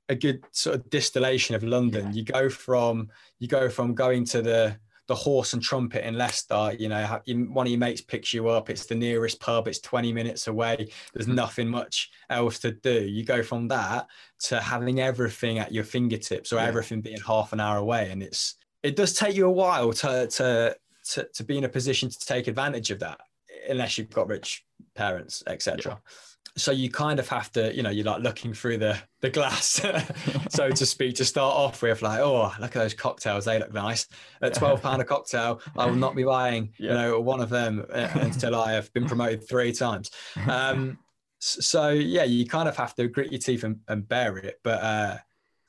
[0.08, 2.06] a good sort of distillation of London.
[2.06, 2.12] Yeah.
[2.12, 4.76] You go from you go from going to the
[5.08, 8.70] the horse and trumpet in Leicester, you know, one of your mates picks you up.
[8.70, 9.68] It's the nearest pub.
[9.68, 10.88] It's 20 minutes away.
[11.12, 11.34] There's mm-hmm.
[11.34, 13.04] nothing much else to do.
[13.04, 14.06] You go from that
[14.44, 16.66] to having everything at your fingertips or yeah.
[16.66, 18.10] everything being half an hour away.
[18.10, 20.76] And it's, it does take you a while to, to,
[21.10, 23.20] to, to be in a position to take advantage of that,
[23.68, 25.92] unless you've got rich parents, etc.
[25.92, 26.12] Yeah
[26.56, 29.80] so you kind of have to you know you're like looking through the the glass
[30.50, 33.72] so to speak to start off with like oh look at those cocktails they look
[33.72, 34.06] nice
[34.42, 36.90] at 12 pound a cocktail i will not be buying yeah.
[36.90, 40.10] you know one of them uh, until i have been promoted three times
[40.48, 40.98] um,
[41.38, 44.82] so yeah you kind of have to grit your teeth and, and bear it but
[44.82, 45.16] uh,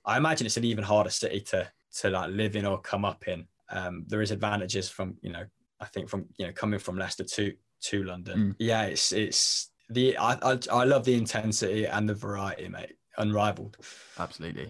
[0.06, 3.28] i imagine it's an even harder city to to like live in or come up
[3.28, 5.46] in um, there is advantages from you know
[5.80, 8.56] i think from you know coming from leicester to to london mm.
[8.60, 12.98] yeah it's it's the I, I, I love the intensity and the variety, mate.
[13.18, 13.78] Unrivaled.
[14.18, 14.70] Absolutely.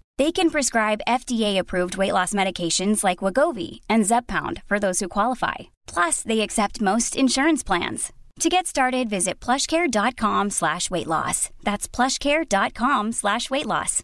[0.21, 5.55] They can prescribe FDA-approved weight loss medications like Wegovy and Zepbound for those who qualify.
[5.87, 8.13] Plus, they accept most insurance plans.
[8.41, 11.49] To get started, visit plushcare.com slash weight loss.
[11.63, 14.03] That's plushcare.com slash weight loss.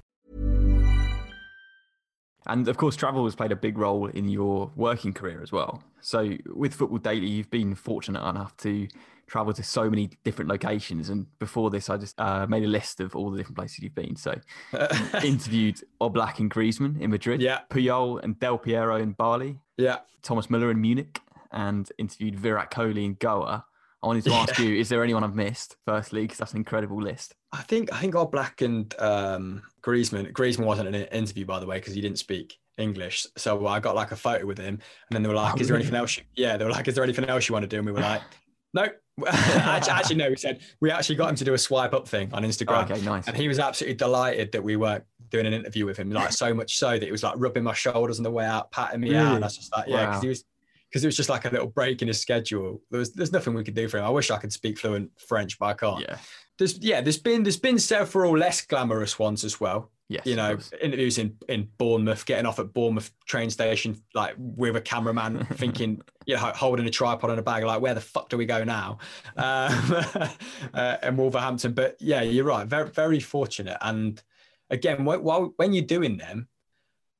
[2.48, 5.84] And of course, travel has played a big role in your working career as well.
[6.02, 8.88] So, with Football Daily, you've been fortunate enough to
[9.28, 11.10] travel to so many different locations.
[11.10, 13.96] And before this, I just uh, made a list of all the different places you've
[13.96, 14.16] been.
[14.16, 14.36] So,
[15.24, 17.60] interviewed Oblak and Griezmann in Madrid, Yeah.
[17.70, 19.98] Puyol and Del Piero in Bali, Yeah.
[20.22, 21.20] Thomas Müller in Munich,
[21.52, 23.66] and interviewed Virat Kohli in Goa.
[24.04, 25.76] I wanted to ask you, is there anyone I've missed?
[25.86, 27.36] Firstly, because that's an incredible list.
[27.52, 30.32] I think I think Oblak and um, Griezmann.
[30.34, 33.26] Griezmann wasn't an interview, by the way, because he didn't speak English.
[33.38, 35.68] So I got like a photo with him, and then they were like, Oh, "Is
[35.68, 37.68] there anything else?" You, yeah, they were like, "Is there anything else you want to
[37.68, 38.22] do?" And we were like,
[38.74, 38.88] "No."
[39.28, 40.30] actually, actually, no.
[40.30, 43.02] We said we actually got him to do a swipe up thing on Instagram, okay,
[43.02, 43.28] nice.
[43.28, 46.10] and he was absolutely delighted that we weren't doing an interview with him.
[46.12, 48.72] Like so much so that he was like rubbing my shoulders on the way out,
[48.72, 49.36] patting me out, Really?
[49.38, 50.22] and I was just like, "Yeah," because Wow.
[50.22, 50.44] he was.
[50.90, 52.82] Because it was just like a little break in his schedule.
[52.92, 54.06] There was, there's nothing we could do for him.
[54.06, 56.18] I wish I could speak fluent French, but I can't Yeah.
[56.58, 59.92] there's yeah, there's been there's been several less glamorous ones as well.
[60.10, 60.26] Yes.
[60.26, 64.82] You know, interviews in in Bournemouth, getting off at Bournemouth train station like with a
[64.82, 68.38] cameraman, thinking you know holding a tripod and a bag, like where the fuck do
[68.38, 69.00] we go now?
[69.36, 69.96] Um,
[70.74, 73.78] uh, and Wolverhampton, but yeah, you're right, very very fortunate.
[73.82, 74.22] And
[74.70, 76.48] again, wh- while when you're doing them,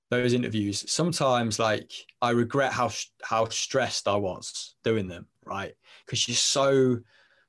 [0.10, 5.74] those interviews, sometimes like I regret how how stressed I was doing them, right?
[6.06, 7.00] Because you're so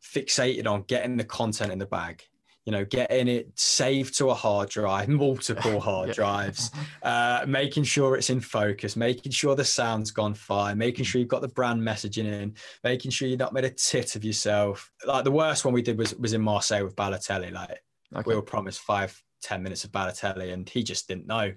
[0.02, 2.24] fixated on getting the content in the bag,
[2.68, 6.14] you know, getting it saved to a hard drive, multiple hard Yeah.
[6.14, 6.70] drives,
[7.02, 11.28] uh, making sure it's in focus, making sure the sound's gone fine, making sure you've
[11.28, 12.54] got the brand messaging in,
[12.84, 14.92] making sure you've not made a tit of yourself.
[15.06, 17.50] Like the worst one we did was was in Marseille with Balotelli.
[17.50, 17.82] Like
[18.14, 18.26] Okay.
[18.26, 21.54] we were promised five, ten minutes of Balotelli, and he just didn't know.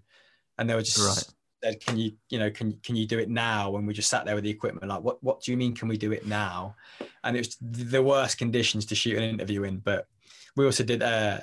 [0.57, 1.33] And they were just Right.
[1.63, 4.25] said, "Can you, you know, can can you do it now?" And we just sat
[4.25, 5.75] there with the equipment, like, "What what do you mean?
[5.75, 6.75] Can we do it now?"
[7.23, 9.79] And it was the worst conditions to shoot an interview in.
[9.79, 10.07] But
[10.55, 11.39] we also did uh,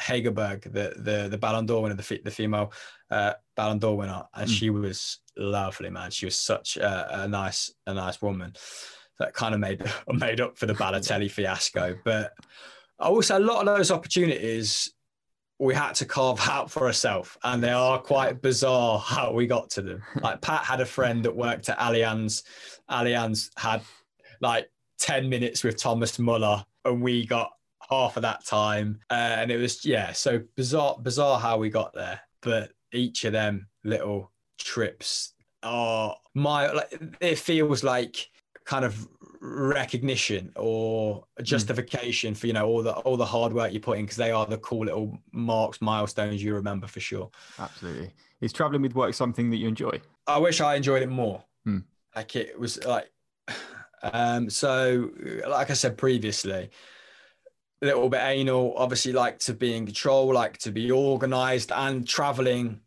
[0.00, 2.72] Hegerberg, the the the Ballon d'Or winner, the the female
[3.10, 4.52] uh, Ballon d'Or winner, and Mm.
[4.52, 6.10] she was lovely, man.
[6.10, 8.54] She was such a, a nice a nice woman.
[9.18, 11.96] That kind of made made up for the Balotelli fiasco.
[12.04, 12.32] But
[12.98, 14.92] also a lot of those opportunities
[15.60, 19.70] we had to carve out for ourselves, and they are quite bizarre how we got
[19.70, 20.02] to them.
[20.20, 22.42] Like Pat had a friend that worked at Allianz.
[22.90, 23.82] Allianz had
[24.40, 27.52] like ten minutes with Thomas Muller, and we got
[27.90, 29.00] half of that time.
[29.10, 32.20] Uh, and it was yeah, so bizarre, bizarre how we got there.
[32.40, 38.28] But each of them little trips are my like it feels like
[38.64, 39.08] kind of
[39.40, 44.04] recognition or justification for you know all the all the hard work you put in
[44.04, 48.10] because they are the cool little marks milestones you remember for sure Absolutely.
[48.40, 50.00] Is traveling with work something that you enjoy?
[50.26, 51.80] i wish i enjoyed it more Hmm.
[52.16, 53.10] like it was like
[54.02, 55.10] um so
[55.46, 56.70] like i said previously
[57.84, 62.06] a little bit anal, obviously like to be in control, like to be organized, and
[62.08, 62.80] traveling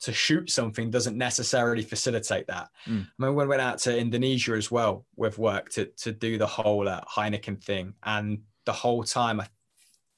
[0.00, 2.68] to shoot something doesn't necessarily facilitate that.
[2.86, 3.06] Mm.
[3.06, 6.38] I mean, when we went out to Indonesia as well with work to to do
[6.38, 9.46] the whole uh, Heineken thing, and the whole time I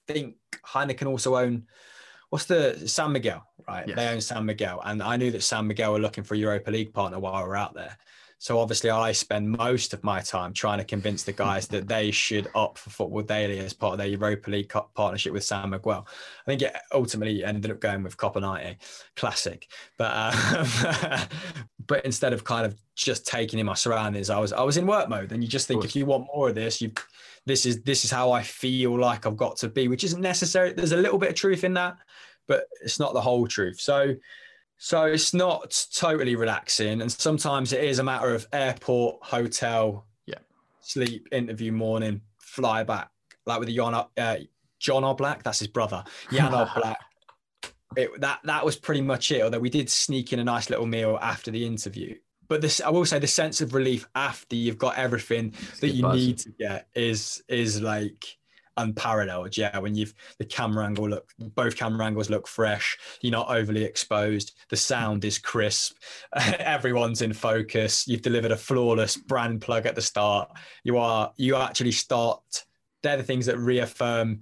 [0.09, 1.67] think Heineken also own
[2.31, 3.87] what's the San Miguel, right?
[3.87, 3.97] Yes.
[3.97, 6.71] They own San Miguel, and I knew that San Miguel were looking for a Europa
[6.71, 7.97] League partner while we were out there.
[8.41, 12.11] So obviously, I spend most of my time trying to convince the guys that they
[12.11, 16.09] should opt for Football Daily as part of their Europa League partnership with San Miguel.
[16.09, 18.77] I think it ultimately ended up going with Copenhagen,
[19.15, 19.69] classic.
[19.99, 21.27] But uh,
[21.87, 24.87] but instead of kind of just taking in my surroundings, I was I was in
[24.87, 26.93] work mode, and you just think if you want more of this, you
[27.45, 30.73] this is this is how I feel like I've got to be, which isn't necessary.
[30.73, 31.99] There's a little bit of truth in that,
[32.49, 33.79] but it's not the whole truth.
[33.79, 34.15] So.
[34.83, 40.39] So it's not totally relaxing, and sometimes it is a matter of airport, hotel, Yeah.
[40.81, 43.11] sleep, interview, morning, fly back.
[43.45, 44.37] Like with the Jan, uh,
[44.79, 46.03] John Oblak, that's his brother,
[46.33, 46.97] Jan Oblak.
[47.95, 49.43] It, that that was pretty much it.
[49.43, 52.17] Although we did sneak in a nice little meal after the interview,
[52.49, 56.03] but this I will say the sense of relief after you've got everything that you
[56.03, 56.17] buzz.
[56.17, 58.39] need to get is is like
[58.77, 59.57] unparalleled.
[59.57, 62.99] Yeah, when you've the camera angle look, both camera angles look fresh.
[63.21, 64.53] You're not overly exposed.
[64.69, 65.97] The sound is crisp.
[66.37, 68.07] Everyone's in focus.
[68.07, 70.51] You've delivered a flawless brand plug at the start.
[70.85, 72.65] You are you actually start.
[73.03, 74.41] They're the things that reaffirm.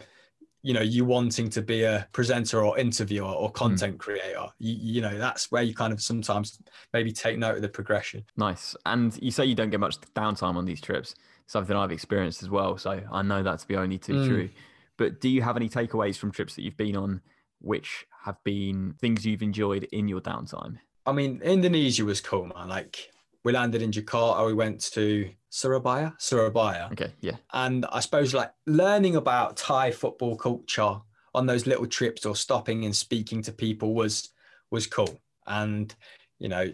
[0.63, 4.47] You know, you wanting to be a presenter or interviewer or content creator.
[4.59, 6.59] You, you know, that's where you kind of sometimes
[6.93, 8.25] maybe take note of the progression.
[8.37, 8.75] Nice.
[8.85, 11.15] And you say you don't get much downtime on these trips,
[11.47, 12.77] something I've experienced as well.
[12.77, 14.27] So I know that to be only too Mm.
[14.27, 14.49] true.
[14.97, 17.21] But do you have any takeaways from trips that you've been on
[17.61, 20.79] which have been things you've enjoyed in your downtime?
[21.07, 22.69] I mean, Indonesia was cool, man.
[22.69, 23.11] Like
[23.45, 26.89] we landed in Jakarta, we went to Surabaya, Surabaya.
[26.93, 27.13] Okay.
[27.21, 27.37] Yeah.
[27.53, 30.97] And I suppose like learning about Thai football culture
[31.35, 34.31] on those little trips or stopping and speaking to people was
[34.71, 35.21] was cool.
[35.47, 35.95] And
[36.39, 36.73] you know,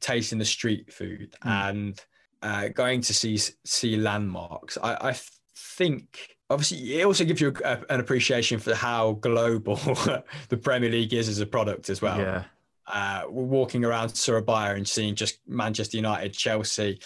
[0.00, 2.00] tasting the street food and
[2.42, 4.78] uh, going to see see landmarks.
[4.82, 5.16] I, I
[5.56, 9.76] think obviously it also gives you a, an appreciation for how global
[10.48, 12.44] the Premier League is as a product as well yeah.
[12.86, 17.00] Uh, walking around Surabaya and seeing just Manchester United, Chelsea,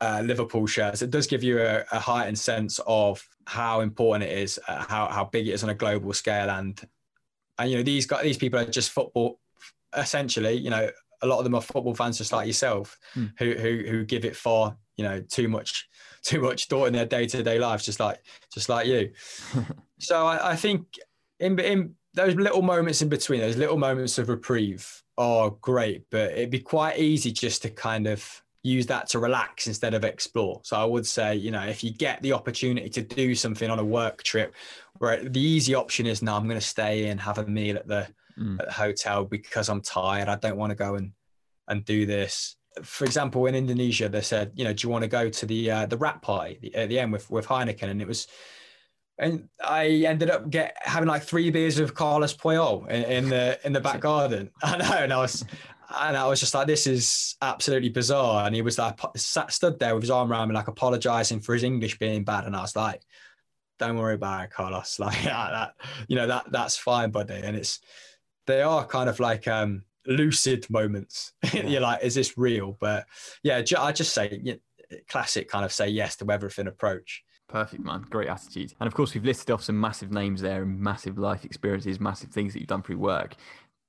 [0.00, 1.02] uh, Liverpool shirts.
[1.02, 5.06] It does give you a, a heightened sense of how important it is, uh, how
[5.08, 6.80] how big it is on a global scale, and
[7.58, 9.38] and you know these guys, these people are just football.
[9.94, 10.90] Essentially, you know,
[11.20, 13.26] a lot of them are football fans just like yourself, Hmm.
[13.38, 15.88] who who who give it far you know too much
[16.22, 19.12] too much thought in their day to day lives, just like just like you.
[20.00, 20.86] so I, I think
[21.38, 26.32] in in those little moments in between, those little moments of reprieve are great, but
[26.32, 30.60] it'd be quite easy just to kind of use that to relax instead of explore.
[30.62, 33.78] So I would say, you know, if you get the opportunity to do something on
[33.78, 34.54] a work trip,
[34.98, 37.88] where the easy option is, no, I'm going to stay in, have a meal at
[37.88, 38.08] the,
[38.38, 38.58] Mm.
[38.60, 40.26] at the hotel because I'm tired.
[40.26, 41.12] I don't want to go and
[41.68, 42.56] and do this.
[42.82, 45.70] For example, in Indonesia, they said, you know, do you want to go to the
[45.70, 47.90] uh, the rat party at the end with with Heineken?
[47.90, 48.26] And it was,
[49.18, 53.58] and I ended up get having like three beers with Carlos Puyol in, in the
[53.64, 54.50] in the back garden.
[54.62, 55.44] I know, and I was.
[56.00, 58.46] And I was just like, this is absolutely bizarre.
[58.46, 61.52] And he was like, sat, stood there with his arm around me, like apologizing for
[61.52, 62.46] his English being bad.
[62.46, 63.02] And I was like,
[63.78, 64.98] don't worry about it, Carlos.
[64.98, 65.74] Like yeah, that,
[66.08, 67.34] you know, that that's fine, buddy.
[67.34, 67.80] And it's,
[68.46, 71.34] they are kind of like um, lucid moments.
[71.52, 72.78] You're like, is this real?
[72.80, 73.04] But
[73.42, 74.60] yeah, I just say
[75.08, 77.22] classic kind of say yes to everything approach.
[77.52, 78.06] Perfect, man.
[78.08, 78.72] Great attitude.
[78.80, 82.30] And of course, we've listed off some massive names there and massive life experiences, massive
[82.30, 83.36] things that you've done through work.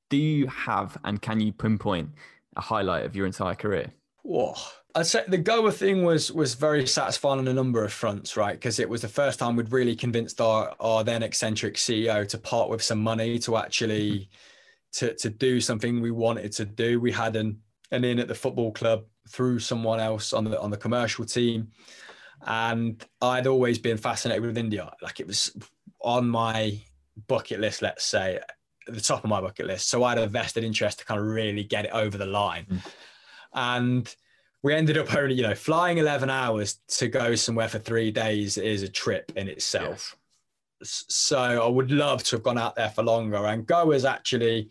[0.09, 2.09] Do you have and can you pinpoint
[2.57, 3.93] a highlight of your entire career?
[4.24, 4.55] Whoa.
[4.95, 8.53] I'd say the Goa thing was was very satisfying on a number of fronts, right?
[8.53, 12.38] Because it was the first time we'd really convinced our our then eccentric CEO to
[12.38, 15.07] part with some money to actually mm-hmm.
[15.07, 16.99] to to do something we wanted to do.
[16.99, 17.59] We had an
[17.91, 21.70] an in at the football club through someone else on the on the commercial team,
[22.46, 24.91] and I'd always been fascinated with India.
[25.02, 25.56] Like it was
[26.02, 26.80] on my
[27.28, 28.36] bucket list, let's say,
[28.88, 29.89] at the top of my bucket list.
[29.89, 32.82] So I had a vested interest to kind of really get it over the line.
[33.54, 34.14] And
[34.62, 38.58] we ended up only, you know, flying 11 hours to go somewhere for three days
[38.58, 40.18] is a trip in itself.
[40.82, 43.46] S- So I would love to have gone out there for longer.
[43.46, 44.70] And Goa's actually,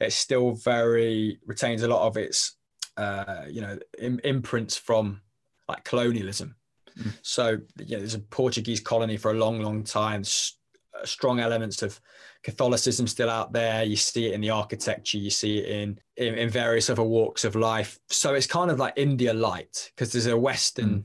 [0.00, 2.56] it's still very, retains a lot of its,
[2.96, 5.20] uh, you know, im- imprints from
[5.68, 6.56] like colonialism.
[7.22, 10.54] So, you know, there's a Portuguese colony for a long, long time, s-
[11.00, 12.00] uh, strong elements of
[12.42, 13.84] Catholicism still out there.
[13.84, 17.44] You see it in the architecture, you see it in, in, in various other walks
[17.44, 17.98] of life.
[18.08, 21.04] So it's kind of like India light because there's a Western,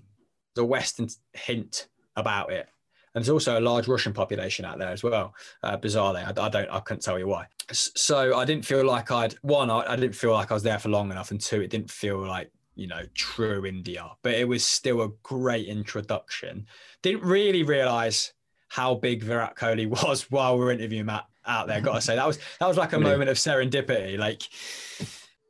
[0.55, 2.67] there's a Western hint about it.
[3.15, 5.33] and there's also a large Russian population out there as well.
[5.63, 7.47] Uh, bizarrely, I, I, don't, I couldn't tell you why.
[7.71, 10.79] So I didn't feel like I'd one, I, I didn't feel like I was there
[10.79, 14.09] for long enough, and two, it didn't feel like you know true India.
[14.21, 16.67] But it was still a great introduction.
[17.01, 18.33] Didn't really realize
[18.69, 21.81] how big Virat Kohli was while we are interviewing Matt out there.
[21.81, 24.17] Got to say that was that was like a moment of serendipity.
[24.17, 24.43] Like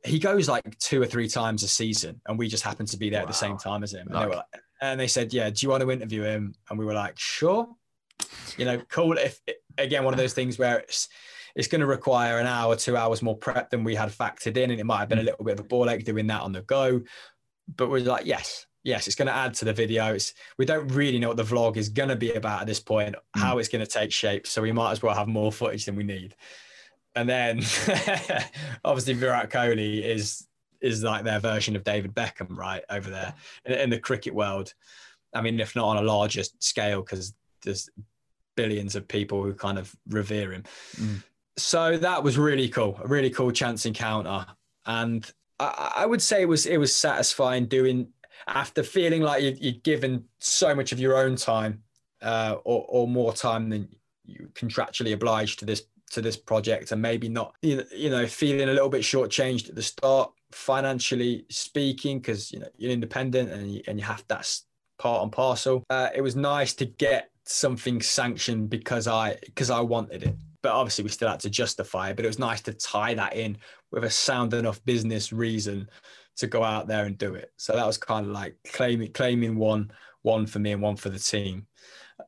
[0.04, 3.10] he goes like two or three times a season, and we just happened to be
[3.10, 3.24] there wow.
[3.24, 4.06] at the same time as him.
[4.06, 4.44] And, like, they like,
[4.82, 7.68] and, they said, "Yeah, do you want to interview him?" And we were like, "Sure."
[8.56, 9.16] You know, cool.
[9.18, 9.40] If
[9.78, 11.08] again, one of those things where it's
[11.54, 14.70] it's going to require an hour, two hours more prep than we had factored in,
[14.70, 15.26] and it might have been a mm.
[15.26, 17.00] little bit of a ball ache doing that on the go.
[17.76, 20.14] But we're like, yes, yes, it's going to add to the video.
[20.14, 22.80] It's, we don't really know what the vlog is going to be about at this
[22.80, 23.40] point, mm.
[23.40, 24.46] how it's going to take shape.
[24.46, 26.34] So we might as well have more footage than we need.
[27.16, 27.58] And then
[28.84, 30.46] obviously Virat Kohli is
[30.80, 33.34] is like their version of David Beckham, right over there
[33.64, 34.74] in, in the cricket world.
[35.32, 37.32] I mean, if not on a larger scale, because
[37.62, 37.88] there's
[38.54, 40.64] billions of people who kind of revere him.
[40.96, 41.22] Mm.
[41.56, 44.46] So that was really cool, a really cool chance encounter,
[44.86, 45.30] and
[45.60, 48.08] I, I, would say it was it was satisfying doing
[48.48, 51.82] after feeling like you, you'd given so much of your own time
[52.22, 53.88] uh, or, or more time than
[54.24, 58.72] you contractually obliged to this to this project and maybe not you know feeling a
[58.72, 63.82] little bit shortchanged at the start financially speaking because you know you're independent and you,
[63.88, 64.48] and you have that
[64.98, 69.80] part and parcel uh, it was nice to get something sanctioned because i because i
[69.80, 70.34] wanted it
[70.64, 73.36] but obviously we still had to justify it but it was nice to tie that
[73.36, 73.56] in
[73.92, 75.88] with a sound enough business reason
[76.36, 77.52] to go out there and do it.
[77.56, 79.90] So that was kind of like claiming claiming one
[80.22, 81.66] one for me and one for the team.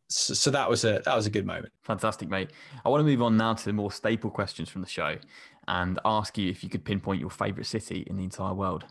[0.08, 1.72] So, so, that was a that was a good moment.
[1.82, 2.50] Fantastic, mate.
[2.84, 5.16] I want to move on now to the more staple questions from the show,
[5.68, 8.84] and ask you if you could pinpoint your favorite city in the entire world.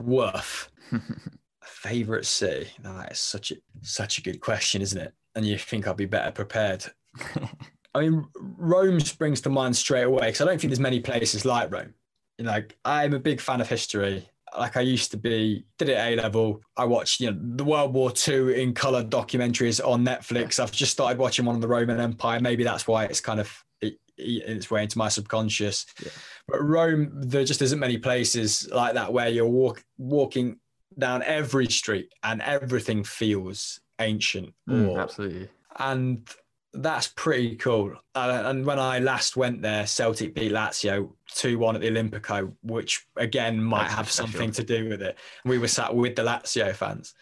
[0.00, 0.70] Woof.
[1.64, 2.70] favorite city.
[2.82, 5.12] That is such a such a good question, isn't it?
[5.34, 6.84] And you think I'll be better prepared.
[7.94, 11.44] I mean, Rome springs to mind straight away because I don't think there's many places
[11.44, 11.94] like Rome.
[12.38, 15.98] You know, I'm a big fan of history like I used to be, did it
[15.98, 16.60] A level.
[16.76, 20.60] I watched, you know, the World War II in color documentaries on Netflix.
[20.60, 22.40] I've just started watching one on the Roman Empire.
[22.40, 25.86] Maybe that's why it's kind of eating its way into my subconscious.
[26.02, 26.10] Yeah.
[26.46, 30.58] But Rome, there just isn't many places like that where you're walk, walking
[30.98, 34.52] down every street and everything feels ancient.
[34.68, 35.48] Mm, absolutely.
[35.78, 36.28] And
[36.74, 37.94] that's pretty cool.
[38.14, 42.52] Uh, and when I last went there, Celtic beat Lazio 2 1 at the Olimpico,
[42.62, 45.18] which again might that's have something to do with it.
[45.44, 47.14] We were sat with the Lazio fans.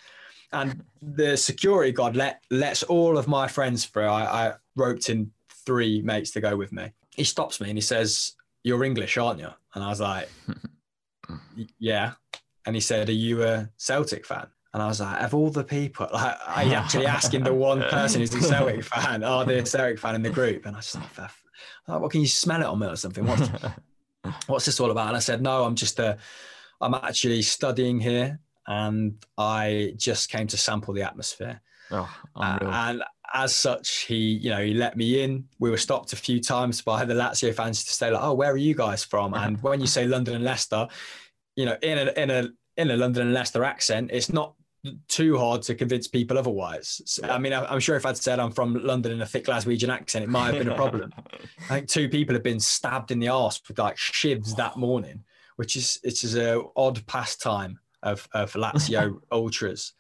[0.53, 4.07] And the security guard let lets all of my friends through.
[4.07, 6.93] I, I roped in three mates to go with me.
[7.15, 9.51] He stops me and he says, You're English, aren't you?
[9.75, 10.29] And I was like,
[11.79, 12.13] Yeah.
[12.67, 14.47] And he said, Are you a Celtic fan?
[14.73, 18.21] And I was like, of all the people, like I actually asking the one person
[18.21, 20.67] who's a Celtic fan, are they a Celtic fan in the group?
[20.67, 21.31] And I just like,
[21.87, 23.27] well, can you smell it on me or something?
[23.27, 23.49] What's,
[24.47, 25.09] what's this all about?
[25.09, 26.19] And I said, no, I'm just a,
[26.81, 31.61] I'm actually studying here and I just came to sample the atmosphere.
[31.91, 33.03] Oh, uh, and
[33.35, 35.49] as such, he, you know, he let me in.
[35.59, 38.53] We were stopped a few times by the Lazio fans to say like, oh, where
[38.53, 39.35] are you guys from?
[39.35, 40.87] And when you say London and Leicester,
[41.57, 44.55] you know, in a, in a, in a London and Leicester accent, it's not
[45.09, 47.03] too hard to convince people otherwise.
[47.05, 49.45] So, I mean, I, am sure if I'd said I'm from London in a thick
[49.45, 51.13] Glaswegian accent, it might have been a problem.
[51.71, 55.25] I think two people have been stabbed in the arse with like shivs that morning,
[55.57, 59.93] which is it's is a odd pastime of of Lazio ultras.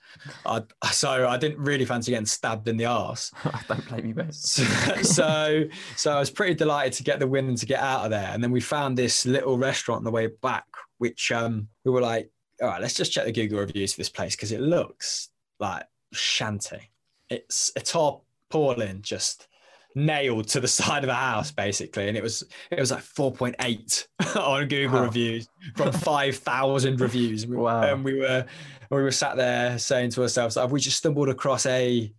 [0.45, 3.31] I, so I didn't really fancy getting stabbed in the arse.
[3.45, 4.35] I don't blame you, mate.
[4.35, 4.65] So,
[5.03, 5.65] so
[5.97, 8.31] so I was pretty delighted to get the win and to get out of there.
[8.33, 10.67] And then we found this little restaurant on the way back,
[10.99, 14.09] which um, we were like all right, let's just check the Google reviews for this
[14.09, 16.91] place because it looks like shanty.
[17.29, 19.49] It's a tarpaulin just
[19.95, 24.07] nailed to the side of the house basically and it was it was like 4.8
[24.41, 25.05] on google wow.
[25.07, 27.83] reviews from 5000 reviews wow.
[27.83, 28.45] and we were
[28.91, 32.13] we were sat there saying to ourselves have we just stumbled across a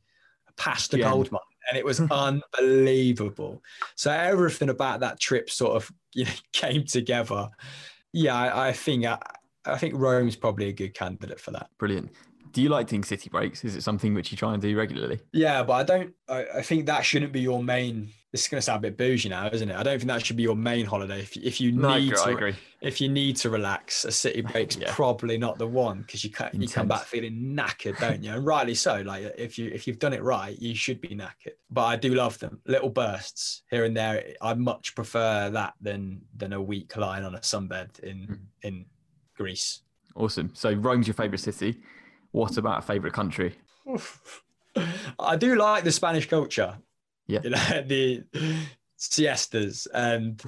[0.57, 1.09] past the yeah.
[1.09, 1.39] gold mine
[1.69, 3.61] and it was unbelievable
[3.95, 7.47] so everything about that trip sort of you know came together
[8.11, 9.17] yeah i, I think I,
[9.65, 11.69] I think Rome's probably a good candidate for that.
[11.77, 12.11] Brilliant.
[12.53, 13.63] Do you like doing city breaks?
[13.63, 15.19] Is it something which you try and do regularly?
[15.31, 16.13] Yeah, but I don't.
[16.27, 18.09] I, I think that shouldn't be your main.
[18.31, 19.75] This is going to sound a bit bougie now, isn't it?
[19.75, 21.19] I don't think that should be your main holiday.
[21.19, 24.77] If, if you need no, agree, to, if you need to relax, a city break's
[24.77, 24.93] yeah.
[24.93, 28.31] probably not the one because you you come back feeling knackered, don't you?
[28.33, 29.01] And rightly so.
[29.01, 31.55] Like if you if you've done it right, you should be knackered.
[31.69, 34.33] But I do love them, little bursts here and there.
[34.41, 38.39] I much prefer that than than a week lying on a sunbed in mm.
[38.63, 38.85] in
[39.41, 39.81] Greece.
[40.15, 40.51] Awesome.
[40.53, 41.81] So Rome's your favorite city.
[42.31, 43.55] What about a favorite country?
[45.19, 46.77] I do like the Spanish culture.
[47.27, 47.39] Yeah.
[47.43, 48.23] You know, the
[48.97, 50.41] siestas and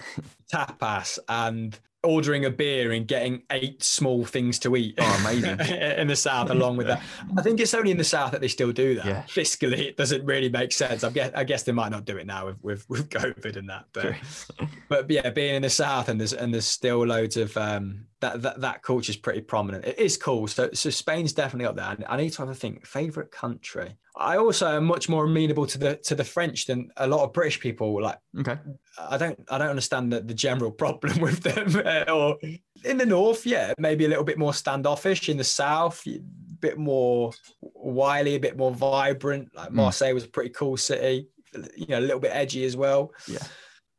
[0.52, 4.96] tapas and ordering a beer and getting eight small things to eat.
[4.98, 5.60] Oh, amazing.
[5.98, 7.02] in the south, along with that.
[7.38, 9.06] I think it's only in the south that they still do that.
[9.06, 9.24] Yeah.
[9.24, 11.04] Fiscally, it doesn't really make sense.
[11.04, 13.70] I guess, I guess they might not do it now with, with, with COVID and
[13.70, 13.86] that.
[13.94, 14.16] But,
[14.90, 18.42] but yeah, being in the south and there's and there's still loads of um that
[18.42, 19.86] that, that culture is pretty prominent.
[19.86, 20.48] It is cool.
[20.48, 21.98] So so Spain's definitely up there.
[22.10, 22.86] I need to have a think.
[22.86, 23.98] Favorite country.
[24.16, 27.34] I also am much more amenable to the to the French than a lot of
[27.34, 28.02] British people.
[28.02, 28.58] Like Okay.
[28.98, 31.82] I don't I don't understand the, the general problem with them.
[32.10, 32.38] or
[32.86, 35.30] in the north, yeah, maybe a little bit more standoffish.
[35.30, 36.20] In the south, a
[36.60, 37.32] bit more
[37.62, 39.50] wily, a bit more vibrant.
[39.56, 41.28] Like Marseille was a pretty cool city.
[41.76, 43.12] You know, a little bit edgy as well.
[43.28, 43.40] Yeah.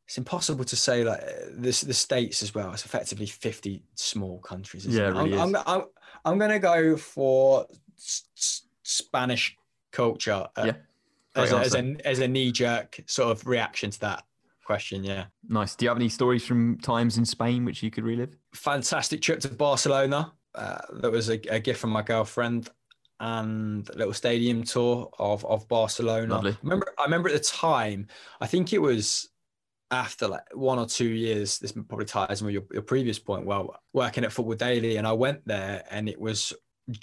[0.07, 2.72] It's impossible to say like this the states as well.
[2.72, 4.86] It's effectively fifty small countries.
[4.86, 5.57] Yeah, really I'm.
[5.57, 5.82] I'm, I'm,
[6.26, 7.66] I'm going to go for
[7.99, 9.57] s- Spanish
[9.92, 10.47] culture.
[10.57, 10.72] uh, Yeah.
[11.36, 14.22] As a, as a as a knee jerk sort of reaction to that
[14.65, 15.27] question, yeah.
[15.49, 15.77] Nice.
[15.77, 18.37] Do you have any stories from times in Spain which you could relive?
[18.55, 20.33] fantastic trip to Barcelona.
[20.55, 22.71] Uh, that was a, a gift from my girlfriend
[23.21, 26.35] and a little stadium tour of, of Barcelona.
[26.35, 26.53] Lovely.
[26.53, 28.07] I remember, I remember at the time,
[28.41, 29.29] I think it was
[29.91, 33.47] after like one or two years, this probably ties in with your, your previous point,
[33.47, 34.97] well, working at Football Daily.
[34.97, 36.53] And I went there and it was,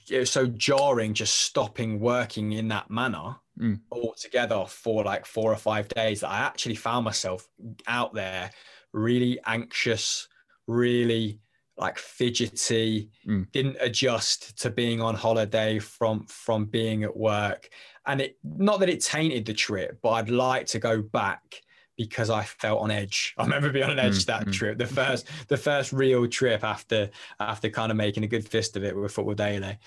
[0.09, 3.81] it was so jarring just stopping working in that manner Mm.
[3.91, 7.47] altogether for like four or five days that I actually found myself
[7.85, 8.49] out there
[8.93, 10.27] really anxious,
[10.67, 11.39] really
[11.77, 13.51] like fidgety, Mm.
[13.51, 17.69] didn't adjust to being on holiday from from being at work.
[18.05, 21.61] And it not that it tainted the trip, but I'd like to go back
[21.97, 23.33] because I felt on edge.
[23.37, 24.53] I remember being on edge Mm, that mm.
[24.53, 24.77] trip.
[24.77, 28.83] The first the first real trip after after kind of making a good fist of
[28.83, 29.77] it with Football Daily.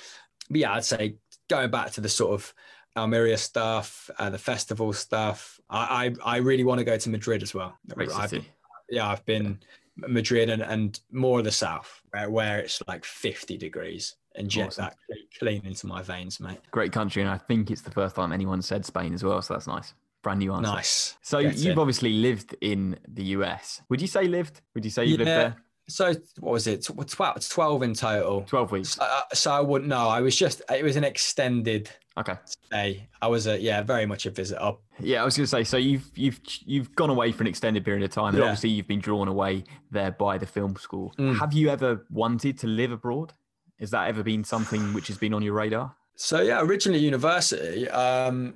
[0.51, 1.17] But yeah, I'd say
[1.49, 2.55] going back to the sort of
[2.97, 5.61] Almeria stuff, uh, the festival stuff.
[5.69, 7.77] I, I I really want to go to Madrid as well.
[8.15, 8.45] I've-
[8.91, 9.59] yeah, I've been
[9.97, 14.69] Madrid and, and more of the south, where, where it's like 50 degrees and jet
[14.69, 14.85] Awesome.
[15.09, 16.59] that clean into my veins, mate.
[16.71, 19.55] Great country, and I think it's the first time anyone said Spain as well, so
[19.55, 19.95] that's nice.
[20.23, 20.71] Brand new answer.
[20.73, 21.17] Nice.
[21.23, 23.83] So Get you've obviously lived in the US.
[23.89, 24.61] Would you say lived?
[24.75, 25.57] Would you say you lived there?
[25.89, 26.83] So what was it?
[26.85, 28.43] 12, 12 in total.
[28.43, 28.91] Twelve weeks.
[28.91, 30.09] So, uh, so I wouldn't know.
[30.09, 32.35] I was just, it was an extended Okay.
[32.45, 33.09] stay.
[33.21, 34.73] I was a, yeah, very much a visitor.
[35.01, 35.65] Yeah, I was going to say.
[35.65, 38.45] So you've you've you've gone away for an extended period of time, and Yeah.
[38.45, 41.13] obviously you've been drawn away there by the film school.
[41.19, 41.39] Mm.
[41.41, 43.33] Have you ever wanted to live abroad?
[43.81, 45.97] Has that ever been something which has been on your radar?
[46.15, 48.55] So yeah, originally university, um,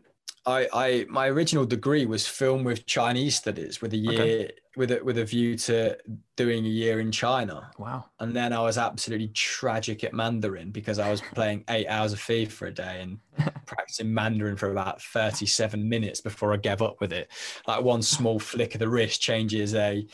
[0.48, 4.50] I, I my original degree was film with Chinese studies with a year Okay.
[4.76, 5.96] with a with a view to
[6.36, 7.70] doing a year in China.
[7.78, 8.06] Wow.
[8.18, 12.20] And then I was absolutely tragic at Mandarin because I was playing eight hours of
[12.20, 13.18] FIFA a day and
[13.66, 17.28] practicing Mandarin for about 37 minutes before I gave up with it.
[17.66, 20.06] Like one small flick of the wrist changes a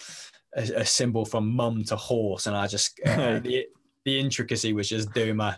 [0.56, 3.66] a, a symbol from mum to horse, and I just uh, the
[4.04, 5.56] the intricacy was just doing my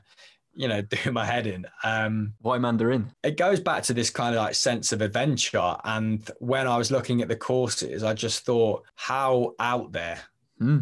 [0.57, 1.67] you know doing my head in.
[1.85, 3.11] Um, Why Mandarin?
[3.23, 5.77] it goes back to this kind of like sense of adventure.
[5.85, 10.21] And when I was looking at the courses, I just thought how out there
[10.59, 10.79] Hmm.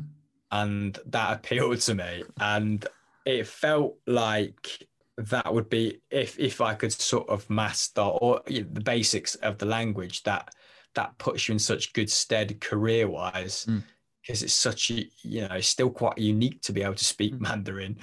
[0.53, 2.87] and that appealed to me and
[3.25, 8.63] it felt like that would be if if i could sort of master or you
[8.63, 10.55] know, the basics of the language that
[10.95, 13.83] that puts you in such good stead career wise Mm.
[14.25, 17.39] Because it's such a you know it's still quite unique to be able to speak
[17.41, 17.97] mandarin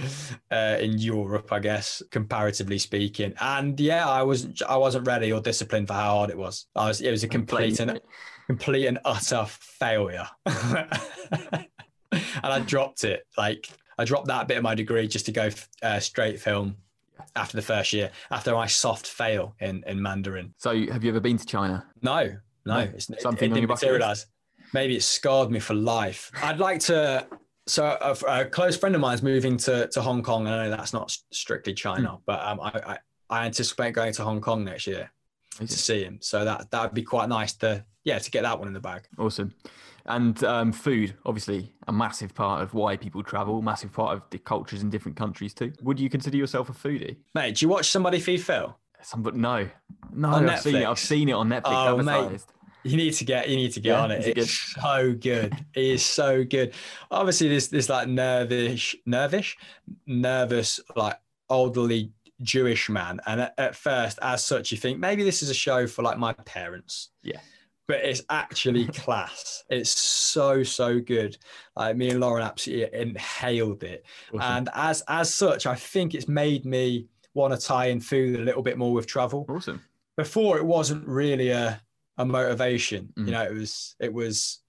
[0.52, 5.42] uh, in europe i guess comparatively speaking and yeah i wasn't i wasn't ready or
[5.42, 8.00] disciplined for how hard it was i was it was a complete and
[8.52, 10.28] complete and utter failure.
[10.46, 10.88] and
[12.44, 13.26] I dropped it.
[13.38, 15.50] Like I dropped that bit of my degree just to go
[15.82, 16.76] uh, straight film
[17.36, 20.54] after the first year, after my soft fail in, in Mandarin.
[20.58, 21.86] So have you ever been to China?
[22.02, 24.26] No, no, No, it's, it, something it your didn't materialize.
[24.74, 26.32] Maybe it scarred me for life.
[26.42, 27.28] I'd like to.
[27.68, 30.48] So a, a close friend of mine is moving to, to Hong Kong.
[30.48, 32.16] I know that's not strictly China, Hmm.
[32.26, 32.98] but um, I, I,
[33.30, 35.12] I anticipate going to Hong Kong next year
[35.60, 36.18] to see him.
[36.22, 38.80] So that that would be quite nice to yeah to get that one in the
[38.80, 39.04] bag.
[39.18, 39.54] Awesome.
[40.08, 44.40] And um, food, obviously, a massive part of why people travel, massive part of the
[44.40, 45.72] cultures in different countries too.
[45.84, 47.18] Would you consider yourself a foodie?
[47.36, 48.76] Mate, do you watch Somebody Feed Phil?
[49.04, 49.70] Some, but no,
[50.12, 50.86] no, On I've seen it.
[50.86, 52.42] I've seen it on Netflix Oh, mate.
[52.84, 55.54] You need to get you need to get Yeah, on it It's so good.
[55.76, 56.74] it is so good.
[57.12, 59.56] Obviously, this this like nervish, nervish,
[60.08, 61.18] nervous, like
[61.50, 62.12] elderly
[62.42, 65.86] Jewish man, and at, at first, as such, you think maybe this is a show
[65.88, 67.10] for like my parents.
[67.24, 67.40] Yeah.
[67.88, 69.64] But it's actually class.
[69.70, 71.38] It's so so good.
[71.76, 74.42] Like me and Lauren absolutely inhaled it, Awesome.
[74.42, 78.44] and as as such, I think it's made me want to tie in food a
[78.44, 79.82] little bit more with travel Awesome.
[80.18, 81.82] before it wasn't really a
[82.22, 83.10] a motivation.
[83.18, 83.26] Mm.
[83.26, 84.62] You know, it was it was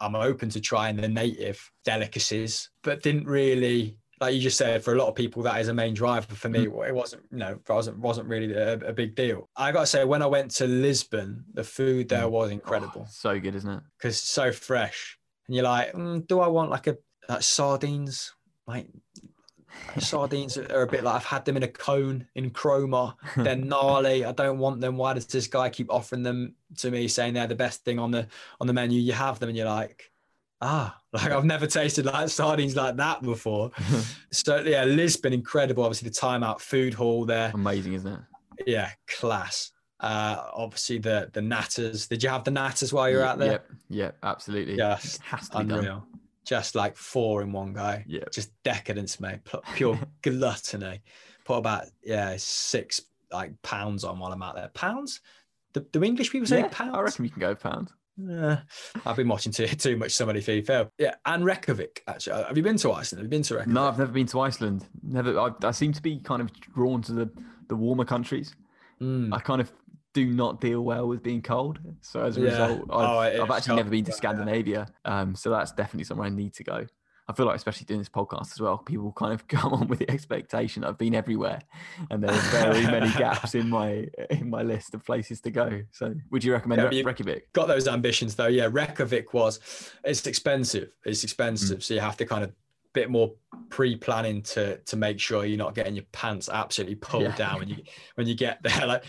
[0.00, 4.92] I'm open to trying the native delicacies, but didn't really like you just said for
[4.92, 6.34] a lot of people that is a main driver.
[6.34, 9.48] For me, it wasn't you know wasn't wasn't really a, a big deal.
[9.56, 13.10] I got to say when I went to Lisbon, the food there was incredible Oh,
[13.10, 13.82] so good, isn't it?
[13.98, 16.96] because so fresh, and you're like, mm, do I want like a
[17.28, 18.32] like sardines?
[18.66, 18.88] Like
[19.98, 23.14] sardines are a bit like I've had them in a cone in chroma.
[23.36, 24.24] They're gnarly.
[24.24, 24.96] I don't want them.
[24.96, 28.10] Why does this guy keep offering them to me, saying they're the best thing on
[28.10, 28.26] the
[28.60, 29.00] on the menu?
[29.00, 30.10] You have them, and you're like,
[30.60, 33.70] ah, like I've never tasted like sardines like that before.
[34.32, 35.84] so yeah, Lisbon, incredible.
[35.84, 38.20] Obviously, the Time Out Food Hall there, Amazing, isn't it?
[38.66, 39.72] yeah, class.
[39.98, 42.08] Uh, obviously the the natas.
[42.08, 43.52] Did you have the natas while you were out there?
[43.52, 44.76] Yep, yep, absolutely.
[44.76, 46.02] Yes, It has to be done.
[46.50, 48.02] Just like four in one go.
[48.08, 48.24] Yeah.
[48.32, 49.38] Just decadence, mate.
[49.76, 51.00] Pure gluttony.
[51.44, 54.66] Put about yeah six like pounds on while I'm out there.
[54.74, 55.20] Pounds?
[55.74, 56.96] Do, do English people say Yeah, pounds?
[56.96, 57.92] I reckon we can go pounds.
[58.16, 58.62] Yeah.
[59.06, 60.90] I've been watching too too much somebody feed Phil.
[60.98, 62.02] Yeah, and Reykjavik.
[62.08, 63.20] Actually, have you been to Iceland?
[63.20, 63.72] Have you been to Reykjavik?
[63.72, 64.88] No, I've never been to Iceland.
[65.04, 65.38] Never.
[65.38, 67.30] I, I seem to be kind of drawn to the
[67.68, 68.56] the warmer countries.
[69.00, 69.32] Mm.
[69.32, 69.70] I kind of
[70.12, 71.78] do not deal well with being cold.
[72.00, 72.46] So as a Yeah.
[72.50, 74.12] result, I've, Oh, I've actually never been to.
[74.12, 74.88] Scandinavia.
[75.04, 76.86] Um, so that's definitely somewhere I need to go.
[77.28, 80.00] I feel like, especially doing this podcast as well, people kind of come on with
[80.00, 81.60] the expectation I've been everywhere,
[82.10, 85.82] and there are very many gaps in my in my list of places to go.
[85.92, 87.52] So, would you recommend Yeah, Re- Reykjavik?
[87.52, 88.48] got those ambitions though.
[88.48, 89.60] Yeah, Reykjavik was
[90.02, 90.90] it's expensive.
[91.04, 91.82] It's expensive, Mm.
[91.84, 92.50] so you have to kind of
[92.94, 93.32] bit more
[93.68, 97.36] pre-planning to to make sure you're not getting your pants absolutely pulled Yeah.
[97.36, 97.76] down when you
[98.16, 98.86] when you get there.
[98.88, 99.04] Like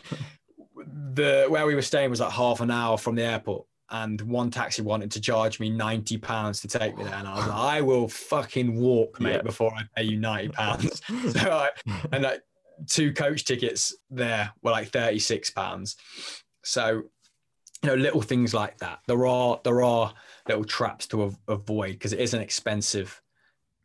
[1.14, 3.66] the where we were staying was like half an hour from the airport.
[3.94, 7.36] And one taxi wanted to charge me ninety pounds to take me there, and I
[7.36, 9.42] was like, "I will fucking walk, mate, Yeah.
[9.42, 11.02] before I pay you ninety pounds."
[11.34, 11.70] so, I,
[12.14, 12.42] and like
[12.88, 15.98] two coach tickets there were like thirty six pounds.
[16.64, 17.04] So
[17.84, 20.14] you know little things like that there are there are
[20.48, 23.22] little traps to av- avoid because it is an expensive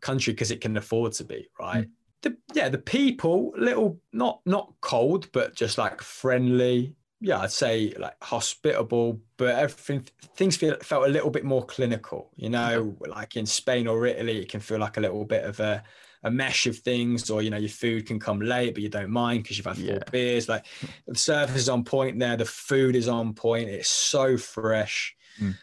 [0.00, 1.90] country because it can afford to be right mm.
[2.28, 6.94] The, yeah the people little not not cold but just like friendly.
[7.20, 10.04] Yeah i'd say like hospitable but everything
[10.36, 12.96] things feel felt a little bit more clinical you know?
[13.06, 15.82] Like in spain or italy it can feel like a little bit of a
[16.22, 19.10] a mesh of things or you know your food can come late but you don't
[19.10, 20.10] mind because you've had four Yeah.
[20.10, 20.48] beers.
[20.48, 20.64] Like
[21.06, 25.14] the service is on point there the food is on point it's so fresh.
[25.40, 25.54] Mm.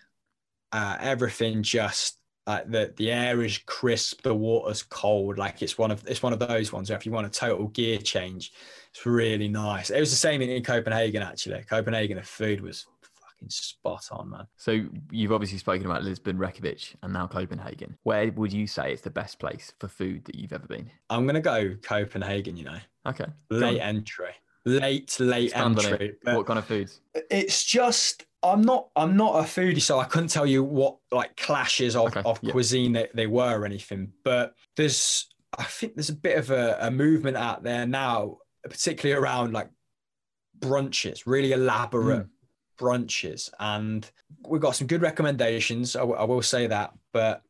[0.71, 2.17] uh, everything just
[2.47, 6.33] like the the air is crisp the water's cold like it's one of it's one
[6.33, 8.51] of those ones where if you want a total gear change
[8.89, 12.85] it's really nice it was the same in, in copenhagen actually copenhagen the food was
[13.01, 17.97] fucking spot on man So, you've obviously spoken about Lisbon, Reykjavik, and now Copenhagen.
[18.03, 20.89] Where would you say it's the best place for food that you've ever been?
[21.09, 23.25] i'm gonna go copenhagen you know Okay.
[23.49, 24.33] late entry
[24.65, 26.99] late late entry What kind of foods?
[27.29, 31.37] it's just I'm not I'm not a foodie, so I couldn't tell you what like
[31.37, 32.51] clashes of, Okay, of yeah.
[32.51, 34.11] cuisine that they were or anything.
[34.23, 35.27] But there's
[35.57, 39.69] I think there's a bit of a, a movement out there now, particularly around like
[40.59, 42.29] brunches, really elaborate mm.
[42.77, 44.09] brunches, and
[44.47, 45.95] we've got some good recommendations.
[45.95, 47.43] I, w- I will say that, but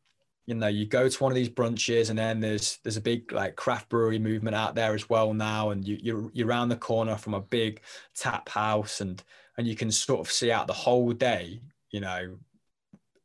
[0.46, 3.32] you know, you go to one of these brunches, and then there's there's a big
[3.32, 6.76] like craft brewery movement out there as well now, and you you're, you're around the
[6.76, 7.80] corner from a big
[8.14, 9.22] tap house, and
[9.58, 12.36] and you can sort of see out the whole day, you know,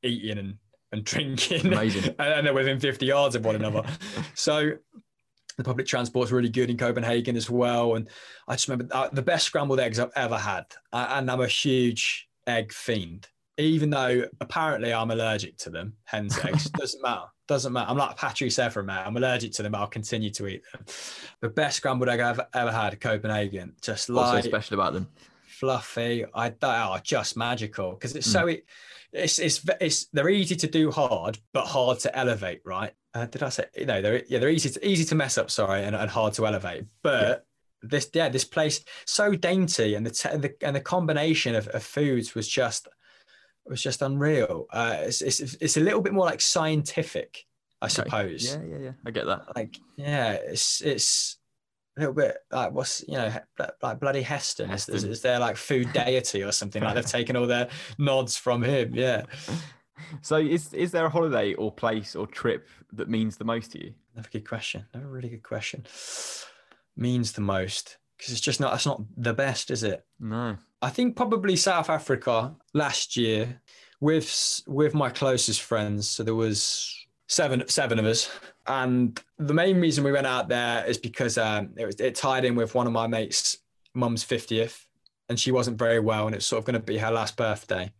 [0.03, 0.57] eating and
[0.91, 2.15] and drinking, Amazing.
[2.19, 3.83] and they're within 50 yards of one another.
[4.33, 4.71] so
[5.57, 7.95] the public transport's really good in Copenhagen as well.
[7.95, 8.07] And
[8.47, 10.65] I just remember uh, the best scrambled eggs I've ever had.
[10.93, 13.27] I, and I'm a huge egg fiend,
[13.57, 15.93] even though apparently I'm allergic to them.
[16.05, 17.25] Hens eggs doesn't matter.
[17.47, 17.89] Doesn't matter.
[17.89, 19.03] I'm like Patrick Severn, mate.
[19.05, 20.85] I'm allergic to them, but I'll continue to eat them.
[21.41, 23.73] The best scrambled egg I've ever had, Copenhagen.
[23.81, 24.33] Just like.
[24.33, 25.07] What's so special about them?
[25.59, 26.25] Fluffy.
[26.33, 28.65] I are just magical because it's so it,
[29.11, 32.61] it's it's it's they're easy to do hard, but hard to elevate.
[32.65, 32.93] Right?
[33.13, 35.49] Uh, did I say you know they're yeah they're easy to easy to mess up.
[35.51, 36.85] Sorry, and, and hard to elevate.
[37.01, 37.45] But
[37.81, 41.81] this yeah this place so dainty and the te- the and the combination of, of
[41.83, 42.87] foods was just
[43.65, 44.65] was just unreal.
[44.71, 47.45] Uh, it's, it's it's a little bit more like scientific,
[47.81, 47.93] I Okay.
[47.95, 48.91] suppose Yeah, yeah, yeah.
[49.05, 49.55] I get that.
[49.55, 51.37] like yeah it's it's
[51.99, 53.31] a little bit like what's you know
[53.81, 57.35] like bloody heston, Is, is, is there like food deity or something like they've taken
[57.35, 59.23] all their nods from him yeah
[60.21, 63.83] So, is is there a holiday or place or trip that means the most to
[63.83, 63.93] you?
[64.13, 65.85] another good question another really good question
[66.95, 70.57] means the most because it's just not that's not the best is it No.
[70.81, 73.61] I think probably South Africa last year
[73.99, 76.07] with with my closest friends.
[76.07, 76.95] So there was
[77.27, 78.29] seven seven of us,
[78.69, 82.45] and the main reason we went out there is because um, it was it tied
[82.45, 83.57] in with one of my mates'
[83.95, 84.87] mum's fiftieth,
[85.27, 87.91] and she wasn't very well, and it's sort of going to be her last birthday.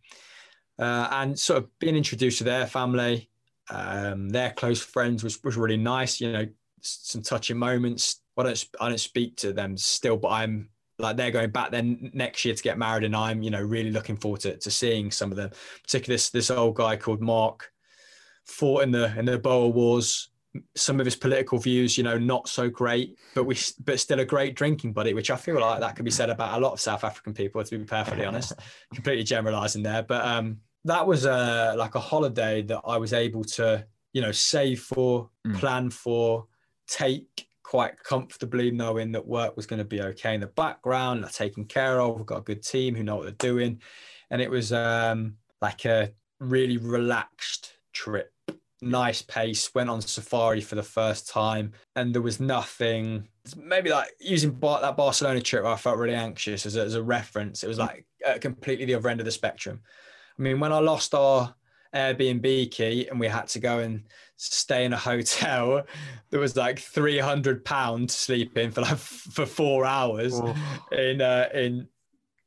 [0.78, 3.28] Uh, and sort of being introduced to their family,
[3.68, 6.20] um, their close friends was, was really nice.
[6.20, 6.46] You know,
[6.80, 8.22] some touching moments.
[8.38, 12.10] I don't I don't speak to them still, but I'm like they're going back then
[12.14, 15.10] next year to get married, and I'm you know really looking forward to, to seeing
[15.10, 15.50] some of them.
[15.82, 17.72] Particularly this this old guy called Mark
[18.44, 20.28] fought in the in the Boer Wars.
[20.74, 24.24] Some of his political views, you know, not so great, but we but still a
[24.24, 26.80] great drinking buddy, which I feel like that could be said about a lot of
[26.80, 28.52] South African people, to be perfectly honest.
[28.94, 33.44] Completely generalizing there, but um, that was a like a holiday that I was able
[33.44, 35.56] to, you know, save for, mm.
[35.56, 36.46] plan for,
[36.88, 41.64] take quite comfortably, knowing that work was going to be okay in the background, taken
[41.64, 42.16] care of.
[42.16, 43.80] We've got a good team who know what they're doing,
[44.30, 48.32] and it was um, like a really relaxed trip
[48.82, 53.28] nice pace, went on safari for the first time, and there was nothing.
[53.56, 57.62] Maybe like using that Barcelona trip, I felt really anxious as a, as a reference.
[57.62, 58.06] It was like
[58.40, 59.80] completely the other end of the spectrum.
[60.38, 61.54] I mean, when I lost our
[61.94, 64.04] Airbnb key and we had to go and
[64.36, 65.84] stay in a hotel
[66.30, 70.54] there was like 300 pounds sleeping for like for four hours oh.
[70.92, 71.88] in uh, in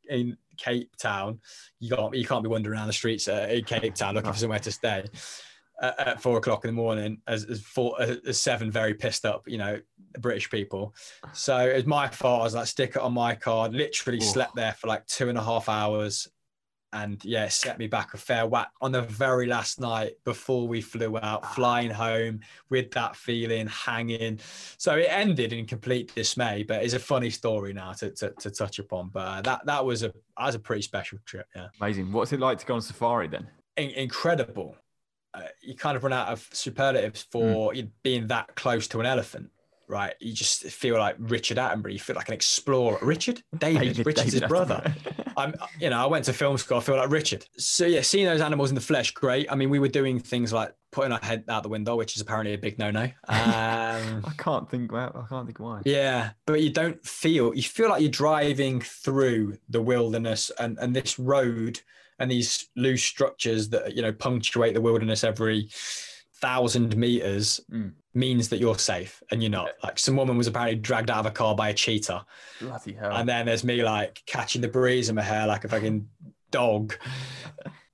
[0.09, 1.39] in Cape Town.
[1.79, 4.37] You can't you can't be wandering around the streets uh, in Cape Town looking for
[4.37, 5.05] somewhere to stay
[5.83, 9.47] at, at four o'clock in the morning as, as four as seven very pissed up
[9.47, 9.79] you know
[10.19, 10.93] british people.
[11.33, 12.41] So it's my fault.
[12.41, 13.73] I was like stick it on my card.
[13.73, 16.27] Literally slept there for like two and a half hours
[16.95, 18.69] and yeah set me back a fair whack.
[18.81, 21.47] On the very last night before we flew out ah.
[21.47, 24.39] flying home with that feeling hanging.
[24.77, 28.51] So it ended in complete dismay but it's a funny story now to, to, to
[28.51, 29.09] touch upon.
[29.09, 31.67] But uh, that that was a that was a pretty special trip yeah.
[31.81, 32.11] Amazing.
[32.11, 33.47] What's it like to go on safari then?
[33.77, 34.75] In- incredible
[35.33, 37.89] uh, you kind of run out of superlatives for mm.
[38.03, 39.49] being that close to an elephant,
[39.87, 40.13] right?
[40.19, 41.93] You just feel like Richard Attenborough.
[41.93, 42.99] You feel like an explorer.
[43.01, 44.93] Richard, David, David Richard's David his brother.
[45.35, 46.77] I'm, you know, I went to film school.
[46.77, 47.45] I feel like Richard.
[47.57, 49.51] So yeah, seeing those animals in the flesh, great.
[49.51, 52.21] I mean, we were doing things like putting our head out the window, which is
[52.21, 53.03] apparently a big no-no.
[53.03, 54.91] Um, I can't think.
[54.91, 55.81] Well, I can't think why.
[55.83, 57.53] Yeah, but you don't feel.
[57.55, 61.81] You feel like you're driving through the wilderness, and and this road
[62.19, 65.69] and these loose structures that you know punctuate the wilderness every
[66.43, 67.89] thousand meters mm.
[68.13, 69.69] means that you're safe and you're not.
[69.81, 72.25] Like some woman was apparently dragged out of a car by a cheetah.
[72.59, 73.15] Bloody hell.
[73.15, 76.05] And then there's me like catching the breeze in my hair like a fucking
[76.51, 76.95] dog.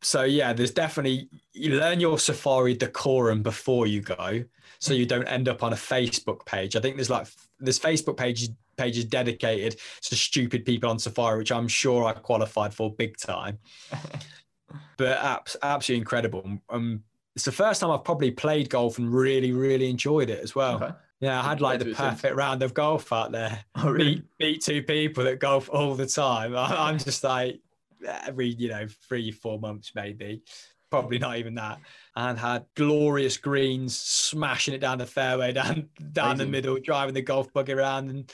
[0.01, 4.43] so yeah, there's definitely you learn your safari decorum before you go,
[4.79, 6.75] so you don't end up on a Facebook page.
[6.75, 7.27] I think there's like
[7.59, 8.49] there's Facebook pages
[8.79, 13.59] pages dedicated to stupid people on Safari, which I'm sure I qualified for big time.
[14.97, 16.59] but abs- absolutely incredible.
[16.69, 17.03] Um,
[17.35, 20.83] it's the first time I've probably played golf and really, really enjoyed it as well.
[20.83, 20.93] Okay.
[21.21, 23.63] Yeah, I had like the perfect round of golf out there.
[23.75, 24.15] Oh, really?
[24.15, 26.55] Beat, beat two people that golf all the time.
[26.55, 27.59] I'm just like
[28.07, 30.41] every, you know, three, four months maybe
[30.89, 31.79] probably not even that,
[32.15, 36.37] and had glorious greens, smashing it down the fairway, down down Amazing.
[36.37, 38.31] the middle, driving the golf buggy around, and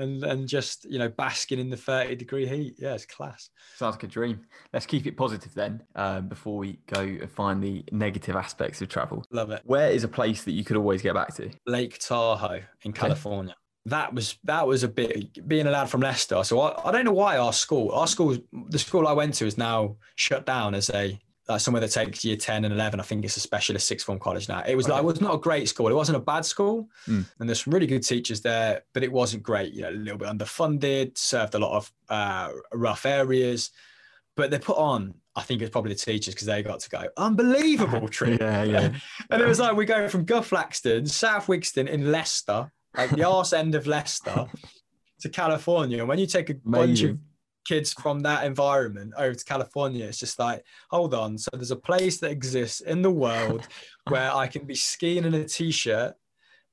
[0.00, 2.74] and and just you know basking in the 30 degree heat.
[2.78, 3.50] Yeah, it's class.
[3.76, 4.40] Sounds like a dream.
[4.72, 5.82] Let's keep it positive then.
[5.94, 9.24] Um, before we go and find the negative aspects of travel.
[9.30, 9.62] Love it.
[9.64, 11.50] Where is a place that you could always get back to?
[11.66, 13.52] Lake Tahoe in California.
[13.52, 13.56] Okay.
[13.86, 16.42] That was that was a bit being a lad from Leicester.
[16.44, 18.36] So I, I don't know why our school, our school,
[18.68, 21.18] the school I went to is now shut down as a
[21.50, 24.18] like somewhere that takes year 10 and 11 i think it's a specialist sixth form
[24.18, 24.62] college now.
[24.66, 25.88] It was like it was not a great school.
[25.88, 26.88] It wasn't a bad school.
[27.06, 27.24] Mm.
[27.38, 30.18] and there's some really good teachers there but it wasn't great you know a little
[30.18, 33.70] bit underfunded served a lot of uh, rough areas.
[34.36, 37.02] But they put on i think it's probably the teachers because they got to go
[37.16, 38.40] unbelievable trip.
[38.40, 38.92] Yeah yeah.
[39.30, 43.52] And it was like we go from Guthlaxton south wigston in leicester like the arse
[43.52, 44.46] end of leicester
[45.20, 45.98] to california.
[45.98, 46.70] And when you take a Amazing.
[46.70, 47.18] bunch of
[47.64, 51.38] kids from that environment over to California, it's just like, hold on.
[51.38, 53.66] So there's a place that exists in the world
[54.08, 56.14] where I can be skiing in a t-shirt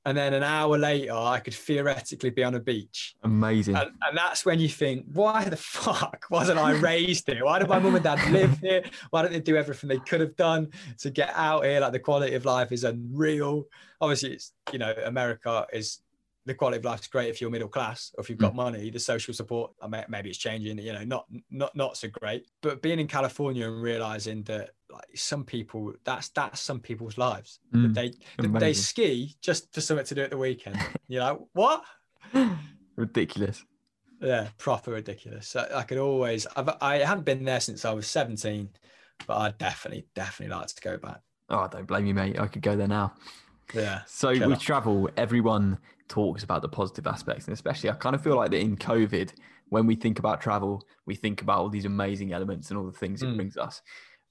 [0.08, 3.16] and then an hour later I could theoretically be on a beach.
[3.24, 3.76] Amazing.
[3.76, 7.44] And, and, that's when you think, why the fuck wasn't I raised here?
[7.44, 8.84] Why did my mum and dad live here?
[9.10, 10.70] Why don't they do everything they could have done
[11.00, 11.82] to get out here?
[11.82, 13.66] Like the quality of life is unreal.
[14.00, 16.00] Obviously, it's you know, America is
[16.48, 18.58] the quality of life is great if you're middle class or if you've got mm.
[18.58, 18.90] money.
[18.90, 19.72] The social support,
[20.10, 20.80] maybe it's changing.
[20.80, 22.48] You know, not not not so great.
[22.62, 27.60] But being in California and realizing that like some people, that's that's some people's lives.
[27.74, 27.94] Mm.
[27.94, 28.14] They
[28.60, 30.80] they ski just for something to do at the weekend.
[31.08, 31.84] you know what?
[32.96, 33.64] Ridiculous.
[34.20, 35.48] Yeah, proper ridiculous.
[35.48, 36.48] So I could always.
[36.56, 38.68] I've, I haven't been there since I was 17,
[39.28, 41.22] but I definitely definitely like to go back.
[41.50, 42.40] Oh, don't blame you, mate.
[42.40, 43.14] I could go there now.
[43.76, 44.02] Yeah.
[44.08, 45.78] So with travel, everyone
[46.08, 49.32] talks about the positive aspects, and especially I kind of feel like that in COVID,
[49.70, 52.92] when we think about travel, we think about all these amazing elements and all the
[52.98, 53.36] things it Mm.
[53.36, 53.82] brings us.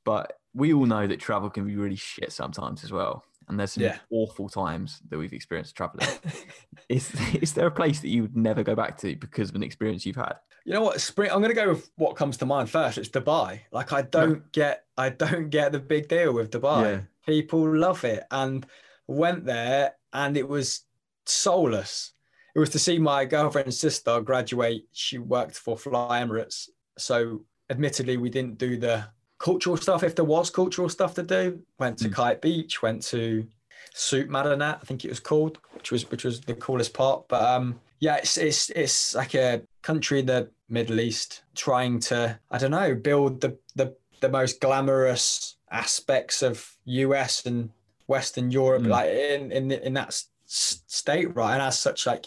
[0.05, 3.24] But we all know that travel can be really shit sometimes as well.
[3.49, 3.99] And there's some Yeah.
[4.11, 6.09] awful times that we've experienced traveling.
[6.89, 7.12] is
[7.43, 10.07] is there a place that you would never go back to because of an experience
[10.07, 10.37] you've had?
[10.64, 11.01] You know what?
[11.01, 11.31] Spring.
[11.31, 12.99] I'm going to go with what comes to mind first.
[12.99, 13.61] It's Dubai.
[13.70, 16.83] Like I don't get, I don't get the big deal with Dubai.
[16.83, 17.01] Yeah.
[17.24, 18.66] People love it, and
[19.07, 20.83] went there, and it was
[21.29, 22.12] soulless.
[22.55, 24.85] It was to see my girlfriend's sister graduate.
[24.93, 29.05] She worked for Fly Emirates, so admittedly, we didn't do the
[29.39, 30.03] cultural stuff.
[30.03, 32.14] If there was cultural stuff to do, went to Mm.
[32.14, 33.47] Kite Beach, went to
[33.95, 37.29] Souk Madinat, I think it was called, which was which was the coolest part.
[37.29, 42.39] But um, yeah, it's it's it's like a country in the Middle East trying to
[42.51, 47.70] I don't know build the the the most glamorous aspects of US and
[48.07, 48.89] Western Europe, Mm.
[48.89, 51.55] like in in in that state, right?
[51.55, 52.26] And as such, like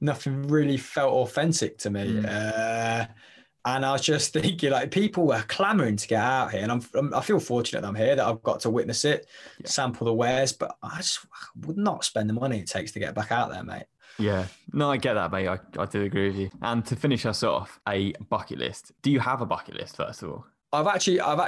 [0.00, 2.20] nothing really felt authentic to me.
[2.22, 2.26] Mm.
[2.26, 3.06] Uh,
[3.66, 6.82] and I was just thinking, like, people were clamoring to get out here, and I'm,
[6.94, 9.26] I'm I feel fortunate that I'm here, that I've got to witness it,
[9.60, 9.66] Yeah.
[9.68, 11.20] sample the wares, but I just
[11.66, 13.84] would not spend the money it takes to get back out there, mate.
[14.18, 15.48] Yeah, no, I get that, mate.
[15.48, 16.50] I, I do agree with you.
[16.62, 18.92] And to finish us off, a bucket list.
[19.02, 20.46] Do you have a bucket list, first of all?
[20.72, 21.38] I've actually, I've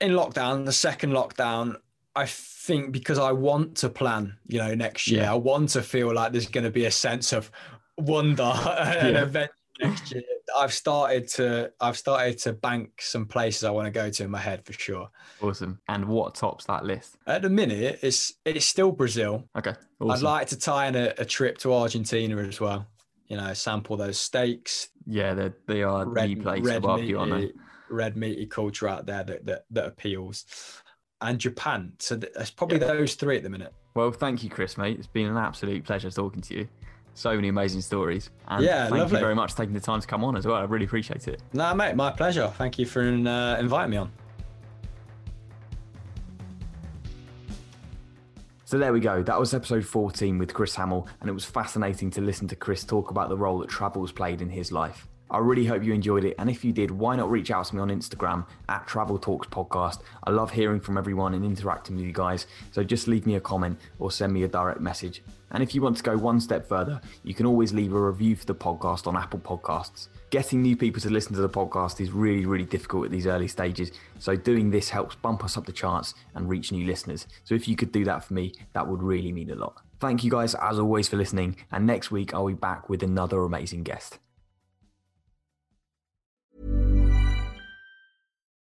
[0.00, 1.76] in lockdown, the second lockdown,
[2.16, 5.32] I think because I want to plan, you know, next year, Yeah.
[5.32, 7.50] I want to feel like there's going to be a sense of
[7.96, 9.22] wonder and Yeah.
[9.22, 9.50] event
[9.80, 10.22] next year.
[10.58, 14.30] I've started to, I've started to bank some places I want to go to in
[14.30, 15.08] my head for sure.
[15.40, 15.80] Awesome.
[15.88, 17.16] And what tops that list?
[17.26, 19.48] At the minute, it's it's still Brazil.
[19.56, 19.74] Okay.
[20.00, 20.10] Awesome.
[20.10, 22.86] I'd like to tie in a, a trip to Argentina as well.
[23.28, 27.24] You know, sample those steaks, yeah, they they are the red, place to red barbecue,
[27.24, 27.52] meaty,
[27.88, 30.44] red meaty culture out there that, that that appeals.
[31.22, 31.92] And Japan.
[31.98, 33.72] So th- it's probably those three at the minute.
[33.94, 34.96] Well, thank you, Chris, mate.
[34.98, 36.68] It's been an absolute pleasure talking to you.
[37.14, 38.30] So many amazing stories.
[38.48, 39.18] And Yeah, thank lovely.
[39.18, 40.56] you very much for taking the time to come on as well.
[40.56, 41.42] I really appreciate it.
[41.52, 42.48] Nah, mate, my pleasure.
[42.56, 44.12] Thank you for uh, inviting me on.
[48.64, 49.22] So there we go.
[49.22, 52.84] That was episode 14 with Chris Hamill, and it was fascinating to listen to Chris
[52.84, 55.08] talk about the role that travel's played in his life.
[55.32, 57.76] I really hope you enjoyed it, and if you did, why not reach out to
[57.76, 60.00] me on Instagram at Travel Talks Podcast?
[60.24, 63.40] I love hearing from everyone and interacting with you guys, so just leave me a
[63.40, 65.22] comment or send me a direct message.
[65.52, 68.34] And if you want to go one step further, you can always leave a review
[68.34, 70.08] for the podcast on Apple Podcasts.
[70.30, 73.46] Getting new people to listen to the podcast is really, really difficult at these early
[73.46, 77.28] stages, so doing this helps bump us up the charts and reach new listeners.
[77.44, 79.76] So if you could do that for me, that would really mean a lot.
[80.00, 83.44] Thank you guys, as always, for listening, and next week I'll be back with another
[83.44, 84.18] amazing guest.